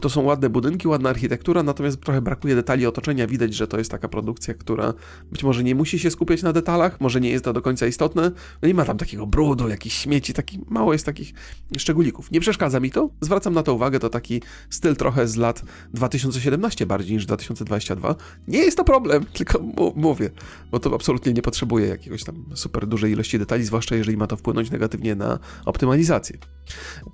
to 0.01 0.11
są 0.11 0.23
ładne 0.23 0.51
budynki, 0.51 0.89
ładna 0.89 1.11
architektura, 1.11 1.62
natomiast 1.62 2.01
trochę 2.01 2.23
brakuje 2.23 2.55
detali 2.55 2.87
otoczenia. 2.87 3.27
Widać, 3.27 3.55
że 3.55 3.67
to 3.67 3.79
jest 3.79 3.91
taka 3.91 4.09
produkcja, 4.09 4.55
która 4.55 4.95
być 5.31 5.45
może 5.45 5.65
nie 5.65 5.75
musi 5.75 5.99
się 5.99 6.11
skupiać 6.11 6.43
na 6.43 6.53
detalach, 6.53 7.01
może 7.01 7.21
nie 7.21 7.31
jest 7.31 7.45
to 7.45 7.53
do 7.53 7.62
końca 7.62 7.87
istotne. 7.87 8.31
No 8.62 8.69
nie 8.69 8.75
ma 8.75 8.85
tam 8.85 8.99
takiego 8.99 9.27
brudu, 9.27 9.69
jakichś 9.69 9.97
śmieci, 9.97 10.33
taki, 10.33 10.61
mało 10.69 10.93
jest 10.93 11.07
takich 11.07 11.33
szczególików. 11.79 12.31
Nie 12.31 12.41
przeszkadza 12.41 12.81
mi 12.81 12.91
to, 12.91 13.11
zwracam 13.21 13.55
na 13.55 13.62
to 13.62 13.75
uwagę, 13.75 13.99
to 13.99 14.11
taki 14.11 14.43
styl 14.71 14.97
trochę 14.97 15.29
z 15.29 15.37
lat 15.37 15.62
2017 15.95 16.87
bardziej 16.87 17.17
niż 17.17 17.27
2022. 17.27 18.15
Nie 18.49 18.59
jest 18.59 18.77
to 18.77 18.85
problem, 18.85 19.25
tylko 19.39 19.59
mówię, 19.97 20.31
bo 20.71 20.79
to 20.81 20.95
absolutnie 20.95 21.33
nie 21.33 21.43
potrzebuje 21.43 21.87
jakiegoś 21.87 22.25
tam 22.25 22.45
super 22.55 22.87
dużej 22.87 23.12
ilości 23.12 23.39
detali, 23.39 23.65
zwłaszcza 23.65 23.97
jeżeli 23.97 24.17
ma 24.17 24.27
to 24.27 24.37
wpłynąć 24.37 24.71
negatywnie 24.71 25.15
na 25.15 25.39
optymalizację. 25.65 26.39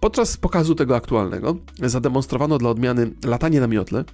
Podczas 0.00 0.37
pokazu 0.37 0.75
tego 0.75 0.96
aktualnego 0.96 1.56
zademonstrowano 1.82 2.57
dla 2.58 2.70
odmiany 2.70 3.10
latanie 3.24 3.60
na 3.60 3.66
miotle, 3.66 4.04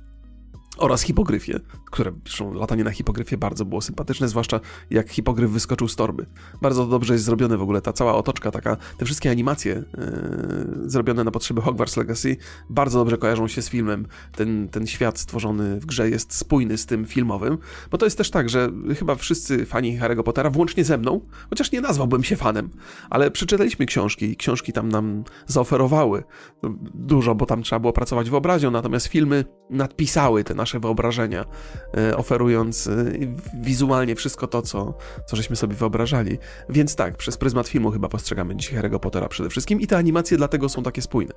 oraz 0.78 1.02
hipogryfie, 1.02 1.60
które 1.90 2.12
zresztą 2.24 2.52
latanie 2.52 2.84
na 2.84 2.90
hipogryfie 2.90 3.36
bardzo 3.36 3.64
było 3.64 3.80
sympatyczne, 3.80 4.28
zwłaszcza 4.28 4.60
jak 4.90 5.10
hipogryf 5.10 5.50
wyskoczył 5.50 5.88
z 5.88 5.96
torby. 5.96 6.26
Bardzo 6.62 6.86
dobrze 6.86 7.12
jest 7.12 7.24
zrobione 7.24 7.56
w 7.56 7.62
ogóle, 7.62 7.80
ta 7.80 7.92
cała 7.92 8.14
otoczka 8.14 8.50
taka, 8.50 8.76
te 8.98 9.04
wszystkie 9.04 9.30
animacje 9.30 9.72
yy, 9.72 10.90
zrobione 10.90 11.24
na 11.24 11.30
potrzeby 11.30 11.60
Hogwarts 11.60 11.96
Legacy 11.96 12.36
bardzo 12.70 12.98
dobrze 12.98 13.18
kojarzą 13.18 13.48
się 13.48 13.62
z 13.62 13.68
filmem. 13.68 14.06
Ten, 14.36 14.68
ten 14.68 14.86
świat 14.86 15.18
stworzony 15.18 15.80
w 15.80 15.86
grze 15.86 16.10
jest 16.10 16.34
spójny 16.34 16.78
z 16.78 16.86
tym 16.86 17.04
filmowym, 17.04 17.58
bo 17.90 17.98
to 17.98 18.06
jest 18.06 18.18
też 18.18 18.30
tak, 18.30 18.48
że 18.48 18.70
chyba 18.98 19.14
wszyscy 19.14 19.66
fani 19.66 19.98
Harry'ego 19.98 20.22
Pottera, 20.22 20.50
włącznie 20.50 20.84
ze 20.84 20.98
mną, 20.98 21.20
chociaż 21.50 21.72
nie 21.72 21.80
nazwałbym 21.80 22.24
się 22.24 22.36
fanem, 22.36 22.70
ale 23.10 23.30
przeczytaliśmy 23.30 23.86
książki 23.86 24.26
i 24.26 24.36
książki 24.36 24.72
tam 24.72 24.88
nam 24.88 25.24
zaoferowały 25.46 26.24
dużo, 26.94 27.34
bo 27.34 27.46
tam 27.46 27.62
trzeba 27.62 27.80
było 27.80 27.92
pracować 27.92 28.30
wyobraźnią, 28.30 28.70
natomiast 28.70 29.06
filmy 29.06 29.44
nadpisały 29.70 30.44
te 30.44 30.54
nasze 30.64 30.80
wyobrażenia, 30.80 31.44
e, 31.96 32.16
oferując 32.16 32.86
e, 32.86 33.04
wizualnie 33.60 34.14
wszystko 34.14 34.46
to, 34.46 34.62
co, 34.62 34.94
co 35.26 35.36
żeśmy 35.36 35.56
sobie 35.56 35.74
wyobrażali. 35.74 36.38
Więc 36.68 36.96
tak, 36.96 37.16
przez 37.16 37.36
pryzmat 37.36 37.68
filmu 37.68 37.90
chyba 37.90 38.08
postrzegamy 38.08 38.56
dzisiaj 38.56 38.78
Harry'ego 38.78 38.98
Pottera 38.98 39.28
przede 39.28 39.50
wszystkim 39.50 39.80
i 39.80 39.86
te 39.86 39.96
animacje 39.96 40.36
dlatego 40.36 40.68
są 40.68 40.82
takie 40.82 41.02
spójne. 41.02 41.34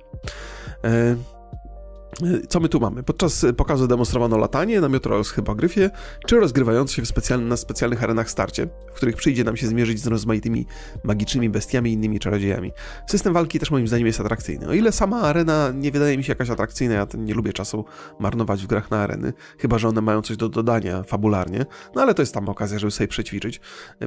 E, 2.22 2.46
co 2.48 2.60
my 2.60 2.68
tu 2.68 2.80
mamy? 2.80 3.02
Podczas 3.02 3.46
pokazu 3.56 3.86
demonstrowano 3.86 4.38
latanie, 4.38 4.80
namiot 4.80 5.06
oraz 5.06 5.30
hypogryfie, 5.30 5.90
czy 6.26 6.40
rozgrywające 6.40 6.94
się 6.94 7.02
w 7.02 7.08
specjalny, 7.08 7.46
na 7.46 7.56
specjalnych 7.56 8.04
arenach 8.04 8.30
starcie, 8.30 8.68
w 8.92 8.96
których 8.96 9.16
przyjdzie 9.16 9.44
nam 9.44 9.56
się 9.56 9.66
zmierzyć 9.66 10.00
z 10.00 10.06
rozmaitymi 10.06 10.66
magicznymi 11.04 11.50
bestiami 11.50 11.90
i 11.90 11.92
innymi 11.92 12.18
czarodziejami. 12.18 12.72
System 13.06 13.32
walki 13.32 13.58
też 13.58 13.70
moim 13.70 13.88
zdaniem 13.88 14.06
jest 14.06 14.20
atrakcyjny. 14.20 14.68
O 14.68 14.72
ile 14.72 14.92
sama 14.92 15.20
arena 15.20 15.72
nie 15.74 15.90
wydaje 15.90 16.18
mi 16.18 16.24
się 16.24 16.32
jakaś 16.32 16.50
atrakcyjna, 16.50 16.94
ja 16.94 17.06
nie 17.18 17.34
lubię 17.34 17.52
czasu 17.52 17.84
marnować 18.18 18.62
w 18.62 18.66
grach 18.66 18.90
na 18.90 18.98
areny, 18.98 19.32
chyba 19.58 19.78
że 19.78 19.88
one 19.88 20.00
mają 20.00 20.22
coś 20.22 20.36
do 20.36 20.48
dodania 20.48 21.02
fabularnie, 21.02 21.66
no 21.94 22.02
ale 22.02 22.14
to 22.14 22.22
jest 22.22 22.34
tam 22.34 22.48
okazja, 22.48 22.78
żeby 22.78 22.90
sobie 22.90 23.08
przećwiczyć. 23.08 23.60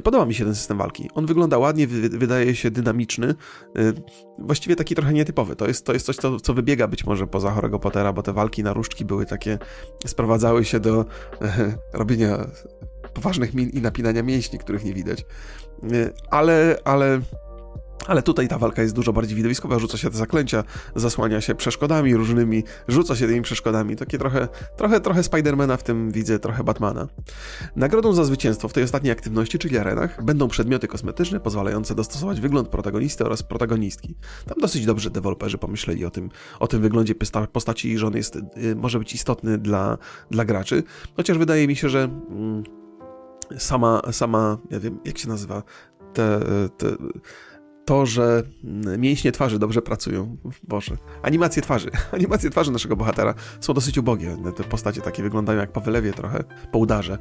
Podoba 0.04 0.26
mi 0.26 0.34
się 0.34 0.44
ten 0.44 0.54
system 0.54 0.78
walki. 0.78 1.08
On 1.14 1.26
wygląda 1.26 1.58
ładnie, 1.58 1.86
wydaje 1.86 2.54
się 2.54 2.70
dynamiczny, 2.70 3.34
y, 3.78 3.92
właściwie 4.38 4.76
taki 4.76 4.94
trochę 4.94 5.12
nietypowy. 5.12 5.56
To 5.56 5.68
jest, 5.68 5.86
to 5.86 5.92
jest 5.92 6.06
coś, 6.06 6.16
co, 6.16 6.40
co 6.40 6.54
wybiega 6.54 6.88
być 6.88 7.04
może 7.04 7.26
poza 7.26 7.50
chorego 7.50 7.78
Pottera, 7.92 8.12
bo 8.12 8.22
te 8.22 8.32
walki 8.32 8.62
na 8.62 8.72
różdżki 8.72 9.04
były 9.04 9.26
takie, 9.26 9.58
sprowadzały 10.06 10.64
się 10.64 10.80
do 10.80 11.04
robienia 11.92 12.46
poważnych 13.14 13.54
min 13.54 13.68
i 13.68 13.80
napinania 13.80 14.22
mięśni, 14.22 14.58
których 14.58 14.84
nie 14.84 14.94
widać. 14.94 15.20
E, 15.20 15.24
ale, 16.30 16.76
ale 16.84 17.20
ale 18.06 18.22
tutaj 18.22 18.48
ta 18.48 18.58
walka 18.58 18.82
jest 18.82 18.94
dużo 18.94 19.12
bardziej 19.12 19.36
widowiskowa, 19.36 19.78
rzuca 19.78 19.98
się 19.98 20.10
te 20.10 20.16
zaklęcia, 20.16 20.64
zasłania 20.96 21.40
się 21.40 21.54
przeszkodami 21.54 22.16
różnymi, 22.16 22.64
rzuca 22.88 23.16
się 23.16 23.26
tymi 23.26 23.42
przeszkodami. 23.42 23.96
Takie 23.96 24.18
trochę, 24.18 24.48
trochę, 24.76 25.00
trochę 25.00 25.22
Spidermana 25.22 25.76
w 25.76 25.82
tym 25.82 26.10
widzę, 26.10 26.38
trochę 26.38 26.64
Batmana. 26.64 27.08
Nagrodą 27.76 28.12
za 28.12 28.24
zwycięstwo 28.24 28.68
w 28.68 28.72
tej 28.72 28.84
ostatniej 28.84 29.12
aktywności, 29.12 29.58
czyli 29.58 29.78
arenach, 29.78 30.24
będą 30.24 30.48
przedmioty 30.48 30.88
kosmetyczne 30.88 31.40
pozwalające 31.40 31.94
dostosować 31.94 32.40
wygląd 32.40 32.68
protagonisty 32.68 33.24
oraz 33.24 33.42
protagonistki. 33.42 34.14
Tam 34.46 34.58
dosyć 34.60 34.86
dobrze 34.86 35.10
deweloperzy 35.10 35.58
pomyśleli 35.58 36.04
o 36.04 36.10
tym, 36.10 36.30
o 36.60 36.66
tym 36.66 36.82
wyglądzie 36.82 37.14
postaci 37.52 37.92
i 37.92 37.98
że 37.98 38.06
on 38.06 38.16
jest, 38.16 38.36
y, 38.36 38.76
może 38.76 38.98
być 38.98 39.14
istotny 39.14 39.58
dla, 39.58 39.98
dla 40.30 40.44
graczy. 40.44 40.82
Chociaż 41.16 41.38
wydaje 41.38 41.68
mi 41.68 41.76
się, 41.76 41.88
że 41.88 42.02
mm, 42.02 42.62
sama, 43.58 44.02
sama, 44.12 44.58
nie 44.70 44.80
wiem, 44.80 44.98
jak 45.04 45.18
się 45.18 45.28
nazywa, 45.28 45.62
te, 46.12 46.40
te 46.78 46.96
to, 47.84 48.06
że 48.06 48.42
mięśnie 48.98 49.32
twarzy 49.32 49.58
dobrze 49.58 49.82
pracują. 49.82 50.36
Boże. 50.62 50.96
Animacje 51.22 51.62
twarzy. 51.62 51.90
Animacje 52.12 52.50
twarzy 52.50 52.72
naszego 52.72 52.96
bohatera 52.96 53.34
są 53.60 53.74
dosyć 53.74 53.98
ubogie. 53.98 54.36
Te 54.56 54.64
postacie 54.64 55.00
takie 55.00 55.22
wyglądają 55.22 55.60
jak 55.60 55.72
po 55.72 55.80
wylewie 55.80 56.12
trochę, 56.12 56.44
po 56.72 56.78
udarze. 56.78 57.18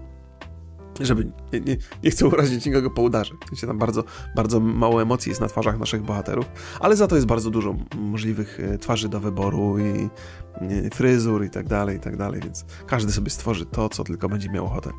Żeby, 1.02 1.32
nie, 1.54 1.60
nie, 1.60 1.78
nie 2.04 2.12
chcę 2.12 2.28
urazić 2.28 2.66
nikogo 2.66 2.90
po 2.90 3.02
udarze. 3.02 3.34
Wiecie, 3.52 3.68
tam 3.68 3.78
bardzo, 3.78 4.04
bardzo 4.36 4.60
mało 4.60 5.02
emocji 5.02 5.30
jest 5.30 5.42
na 5.42 5.48
twarzach 5.48 5.80
naszych 5.80 6.04
bohaterów, 6.04 6.46
ale 6.80 6.96
za 6.96 7.08
to 7.08 7.16
jest 7.16 7.28
bardzo 7.28 7.50
dużo 7.50 7.76
możliwych 7.98 8.60
e, 8.60 8.78
twarzy 8.78 9.10
do 9.10 9.20
wyboru 9.20 9.80
i 9.80 10.10
fryzur 10.94 11.46
i 11.46 11.50
tak 11.50 11.68
dalej, 11.68 11.98
i 11.98 12.00
tak 12.00 12.18
dalej, 12.18 12.42
więc 12.44 12.66
każdy 12.88 13.12
sobie 13.12 13.30
stworzy 13.30 13.66
to, 13.66 13.90
co 13.90 14.04
tylko 14.04 14.30
będzie 14.30 14.50
miał 14.50 14.66
ochotę. 14.66 14.92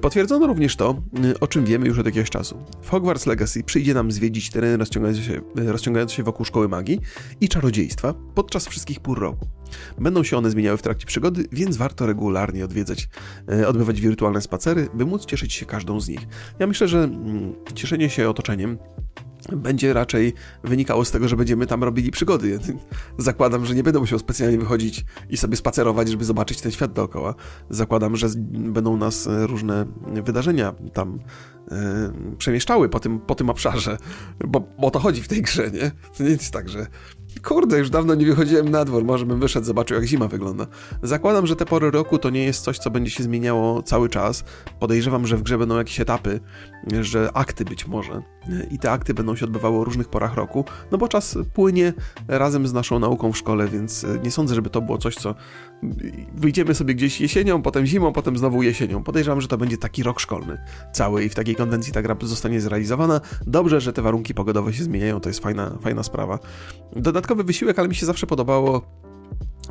Potwierdzono 0.00 0.46
również 0.46 0.76
to, 0.76 1.02
o 1.40 1.46
czym 1.46 1.64
wiemy 1.64 1.86
już 1.86 1.98
od 1.98 2.06
jakiegoś 2.06 2.30
czasu. 2.30 2.58
W 2.82 2.90
Hogwarts 2.90 3.26
Legacy 3.26 3.62
przyjdzie 3.64 3.94
nam 3.94 4.12
zwiedzić 4.12 4.50
tereny 4.50 4.76
rozciągające 4.76 5.22
się, 5.22 5.40
rozciągające 5.54 6.14
się 6.14 6.22
wokół 6.22 6.46
szkoły 6.46 6.68
magii 6.68 7.00
i 7.40 7.48
czarodziejstwa 7.48 8.14
podczas 8.34 8.66
wszystkich 8.66 9.00
pór 9.00 9.20
roku. 9.20 9.55
Będą 9.98 10.22
się 10.24 10.36
one 10.36 10.50
zmieniały 10.50 10.76
w 10.76 10.82
trakcie 10.82 11.06
przygody, 11.06 11.44
więc 11.52 11.76
warto 11.76 12.06
regularnie 12.06 12.64
odwiedzać, 12.64 13.08
e, 13.52 13.68
odbywać 13.68 14.00
wirtualne 14.00 14.40
spacery, 14.40 14.88
by 14.94 15.06
móc 15.06 15.26
cieszyć 15.26 15.52
się 15.52 15.66
każdą 15.66 16.00
z 16.00 16.08
nich. 16.08 16.20
Ja 16.58 16.66
myślę, 16.66 16.88
że 16.88 16.98
mm, 16.98 17.54
cieszenie 17.74 18.10
się 18.10 18.30
otoczeniem 18.30 18.78
będzie 19.52 19.92
raczej 19.92 20.32
wynikało 20.64 21.04
z 21.04 21.10
tego, 21.10 21.28
że 21.28 21.36
będziemy 21.36 21.66
tam 21.66 21.84
robili 21.84 22.10
przygody. 22.10 22.58
Zakładam, 23.18 23.66
że 23.66 23.74
nie 23.74 23.82
będę 23.82 24.00
musiał 24.00 24.18
specjalnie 24.18 24.58
wychodzić 24.58 25.04
i 25.30 25.36
sobie 25.36 25.56
spacerować, 25.56 26.08
żeby 26.08 26.24
zobaczyć 26.24 26.60
ten 26.60 26.72
świat 26.72 26.92
dookoła. 26.92 27.34
Zakładam, 27.70 28.16
że 28.16 28.28
będą 28.50 28.96
nas 28.96 29.26
e, 29.26 29.46
różne 29.46 29.86
wydarzenia 30.24 30.74
tam 30.92 31.18
e, 31.70 32.12
przemieszczały 32.38 32.88
po 32.88 33.00
tym, 33.00 33.20
po 33.20 33.34
tym 33.34 33.50
obszarze, 33.50 33.98
bo, 34.46 34.60
bo 34.60 34.86
o 34.86 34.90
to 34.90 34.98
chodzi 34.98 35.22
w 35.22 35.28
tej 35.28 35.42
grze, 35.42 35.70
nie? 35.70 35.90
To 36.16 36.22
nie 36.22 36.30
jest 36.30 36.50
tak, 36.50 36.68
że 36.68 36.86
Kurde, 37.42 37.78
już 37.78 37.90
dawno 37.90 38.14
nie 38.14 38.26
wychodziłem 38.26 38.68
na 38.68 38.84
dwór, 38.84 39.04
może 39.04 39.26
bym 39.26 39.40
wyszedł, 39.40 39.66
zobaczył 39.66 39.96
jak 39.96 40.06
zima 40.06 40.28
wygląda. 40.28 40.66
Zakładam, 41.02 41.46
że 41.46 41.56
te 41.56 41.64
pory 41.64 41.90
roku 41.90 42.18
to 42.18 42.30
nie 42.30 42.44
jest 42.44 42.64
coś, 42.64 42.78
co 42.78 42.90
będzie 42.90 43.10
się 43.10 43.22
zmieniało 43.22 43.82
cały 43.82 44.08
czas. 44.08 44.44
Podejrzewam, 44.80 45.26
że 45.26 45.36
w 45.36 45.42
grze 45.42 45.58
będą 45.58 45.76
jakieś 45.78 46.00
etapy, 46.00 46.40
że 47.00 47.30
akty 47.34 47.64
być 47.64 47.86
może. 47.86 48.22
I 48.70 48.78
te 48.78 48.90
akty 48.90 49.14
będą 49.14 49.35
się 49.36 49.44
odbywały 49.44 49.78
o 49.78 49.84
różnych 49.84 50.08
porach 50.08 50.34
roku, 50.34 50.64
no 50.90 50.98
bo 50.98 51.08
czas 51.08 51.38
płynie 51.54 51.92
razem 52.28 52.66
z 52.66 52.72
naszą 52.72 52.98
nauką 52.98 53.32
w 53.32 53.38
szkole, 53.38 53.68
więc 53.68 54.06
nie 54.24 54.30
sądzę, 54.30 54.54
żeby 54.54 54.70
to 54.70 54.80
było 54.80 54.98
coś, 54.98 55.14
co 55.14 55.34
wyjdziemy 56.34 56.74
sobie 56.74 56.94
gdzieś 56.94 57.20
jesienią, 57.20 57.62
potem 57.62 57.86
zimą, 57.86 58.12
potem 58.12 58.38
znowu 58.38 58.62
jesienią. 58.62 59.02
Podejrzewam, 59.02 59.40
że 59.40 59.48
to 59.48 59.58
będzie 59.58 59.78
taki 59.78 60.02
rok 60.02 60.20
szkolny 60.20 60.58
cały 60.92 61.24
i 61.24 61.28
w 61.28 61.34
takiej 61.34 61.56
konwencji 61.56 61.92
ta 61.92 62.02
gra 62.02 62.16
zostanie 62.22 62.60
zrealizowana. 62.60 63.20
Dobrze, 63.46 63.80
że 63.80 63.92
te 63.92 64.02
warunki 64.02 64.34
pogodowe 64.34 64.72
się 64.72 64.84
zmieniają, 64.84 65.20
to 65.20 65.28
jest 65.28 65.40
fajna, 65.40 65.78
fajna 65.80 66.02
sprawa. 66.02 66.38
Dodatkowy 66.96 67.44
wysiłek, 67.44 67.78
ale 67.78 67.88
mi 67.88 67.94
się 67.94 68.06
zawsze 68.06 68.26
podobało 68.26 68.82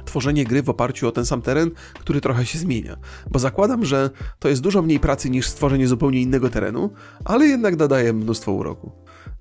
tworzenie 0.05 0.45
gry 0.45 0.63
w 0.63 0.69
oparciu 0.69 1.07
o 1.07 1.11
ten 1.11 1.25
sam 1.25 1.41
teren, 1.41 1.71
który 1.99 2.21
trochę 2.21 2.45
się 2.45 2.59
zmienia. 2.59 2.97
Bo 3.31 3.39
zakładam, 3.39 3.85
że 3.85 4.09
to 4.39 4.49
jest 4.49 4.61
dużo 4.61 4.81
mniej 4.81 4.99
pracy 4.99 5.29
niż 5.29 5.47
stworzenie 5.47 5.87
zupełnie 5.87 6.21
innego 6.21 6.49
terenu, 6.49 6.89
ale 7.25 7.45
jednak 7.45 7.75
dodaje 7.75 8.13
mnóstwo 8.13 8.51
uroku. 8.51 8.91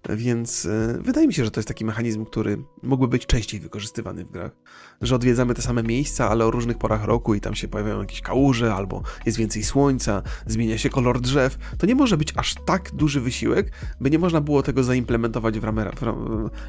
Więc 0.09 0.67
e, 0.67 0.99
wydaje 1.01 1.27
mi 1.27 1.35
się, 1.35 1.45
że 1.45 1.51
to 1.51 1.61
jest 1.61 1.69
taki 1.69 1.85
mechanizm, 1.85 2.25
który 2.25 2.59
mógłby 2.83 3.09
być 3.09 3.27
częściej 3.27 3.61
wykorzystywany 3.61 4.25
w 4.25 4.31
grach. 4.31 4.53
Że 5.01 5.14
odwiedzamy 5.14 5.55
te 5.55 5.62
same 5.62 5.83
miejsca, 5.83 6.29
ale 6.29 6.47
o 6.47 6.51
różnych 6.51 6.79
porach 6.79 7.05
roku 7.05 7.35
i 7.35 7.40
tam 7.40 7.55
się 7.55 7.69
pojawiają 7.69 8.01
jakieś 8.01 8.21
kałuże, 8.21 8.75
albo 8.75 9.03
jest 9.27 9.38
więcej 9.38 9.64
słońca, 9.64 10.23
zmienia 10.47 10.79
się 10.79 10.90
kolor 10.90 11.21
drzew. 11.21 11.59
To 11.79 11.87
nie 11.87 11.95
może 11.95 12.17
być 12.17 12.33
aż 12.37 12.55
tak 12.67 12.95
duży 12.95 13.21
wysiłek, 13.21 13.73
by 14.01 14.11
nie 14.11 14.19
można 14.19 14.40
było 14.40 14.62
tego 14.62 14.83
zaimplementować 14.83 15.59
w, 15.59 15.64
ramę, 15.64 15.90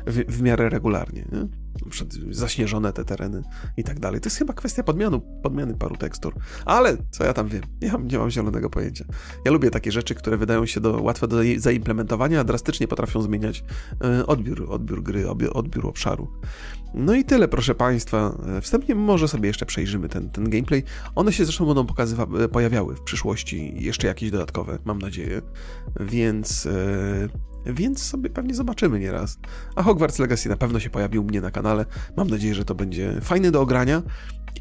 w, 0.08 0.36
w 0.36 0.41
miarę 0.41 0.69
regularnie. 0.69 1.26
Nie? 1.32 1.48
zaśnieżone 2.32 2.93
te 2.93 3.06
tereny 3.06 3.41
i 3.78 3.84
tak 3.84 4.00
dalej. 4.00 4.21
To 4.21 4.28
jest 4.28 4.38
chyba 4.38 4.54
kwestia 4.54 4.84
podmianu, 4.84 5.21
podmiany 5.43 5.74
paru 5.74 5.95
tekstur. 5.98 6.34
Ale 6.65 6.98
co 7.12 7.26
ja 7.26 7.34
tam 7.34 7.48
wiem? 7.48 7.62
Mam, 7.91 8.08
nie 8.08 8.17
mam 8.17 8.32
zielonego 8.32 8.69
pojęcia. 8.69 9.06
Ja 9.45 9.52
lubię 9.52 9.71
takie 9.71 9.91
rzeczy, 9.91 10.15
które 10.15 10.38
wydają 10.38 10.65
się 10.65 10.82
do, 10.82 11.02
łatwe 11.02 11.28
do 11.28 11.38
zaimplementowania, 11.58 12.39
a 12.39 12.43
drastycznie 12.43 12.88
potrafią 12.88 13.21
zmieniać 13.26 13.64
e, 14.04 14.26
odbiór, 14.26 14.66
odbiór 14.70 15.04
gry, 15.04 15.30
odbiór 15.54 15.88
obszaru. 15.88 16.28
No 16.94 17.14
i 17.14 17.24
tyle, 17.24 17.48
proszę 17.48 17.76
Państwa. 17.76 18.38
E, 18.58 18.62
wstępnie 18.62 18.96
może 18.96 19.28
sobie 19.28 19.48
jeszcze 19.48 19.66
przejrzymy 19.66 20.10
ten, 20.10 20.30
ten 20.30 20.50
gameplay. 20.50 20.84
One 21.16 21.34
się 21.34 21.46
zresztą 21.46 21.66
będą 21.66 21.84
pokazywa- 21.84 22.44
e, 22.44 22.48
pojawiały 22.48 22.96
w 22.96 23.02
przyszłości 23.02 23.74
jeszcze 23.84 24.08
jakieś 24.08 24.32
dodatkowe, 24.32 24.80
mam 24.86 25.00
nadzieję. 25.00 25.42
Więc 26.00 26.68
więc 27.65 28.04
sobie 28.04 28.30
pewnie 28.30 28.56
zobaczymy 28.56 28.99
nieraz. 28.99 29.39
A 29.75 29.84
Hogwarts 29.84 30.19
Legacy 30.19 30.49
na 30.49 30.58
pewno 30.58 30.80
się 30.80 30.89
pojawił 30.89 31.21
u 31.21 31.25
mnie 31.25 31.41
na 31.41 31.51
kanale. 31.51 31.86
Mam 32.17 32.30
nadzieję, 32.30 32.56
że 32.56 32.65
to 32.65 32.75
będzie 32.75 33.21
fajne 33.21 33.51
do 33.51 33.62
ogrania 33.62 34.01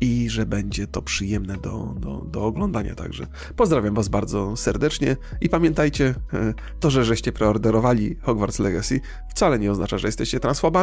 i 0.01 0.31
że 0.31 0.47
będzie 0.47 0.87
to 0.87 1.03
przyjemne 1.03 1.57
do, 1.57 1.95
do, 1.99 2.17
do 2.17 2.45
oglądania 2.45 2.95
także. 2.95 3.27
Pozdrawiam 3.57 3.95
Was 3.95 4.09
bardzo 4.09 4.57
serdecznie 4.57 5.17
i 5.41 5.49
pamiętajcie, 5.49 6.15
e, 6.33 6.55
to, 6.81 6.91
że 6.91 7.05
żeście 7.05 7.33
preorderowali 7.33 8.17
Hogwarts 8.23 8.59
Legacy 8.59 9.01
wcale 9.29 9.59
nie 9.59 9.71
oznacza, 9.71 9.99
że 9.99 10.09
jesteście 10.09 10.41
transfobami, 10.41 10.75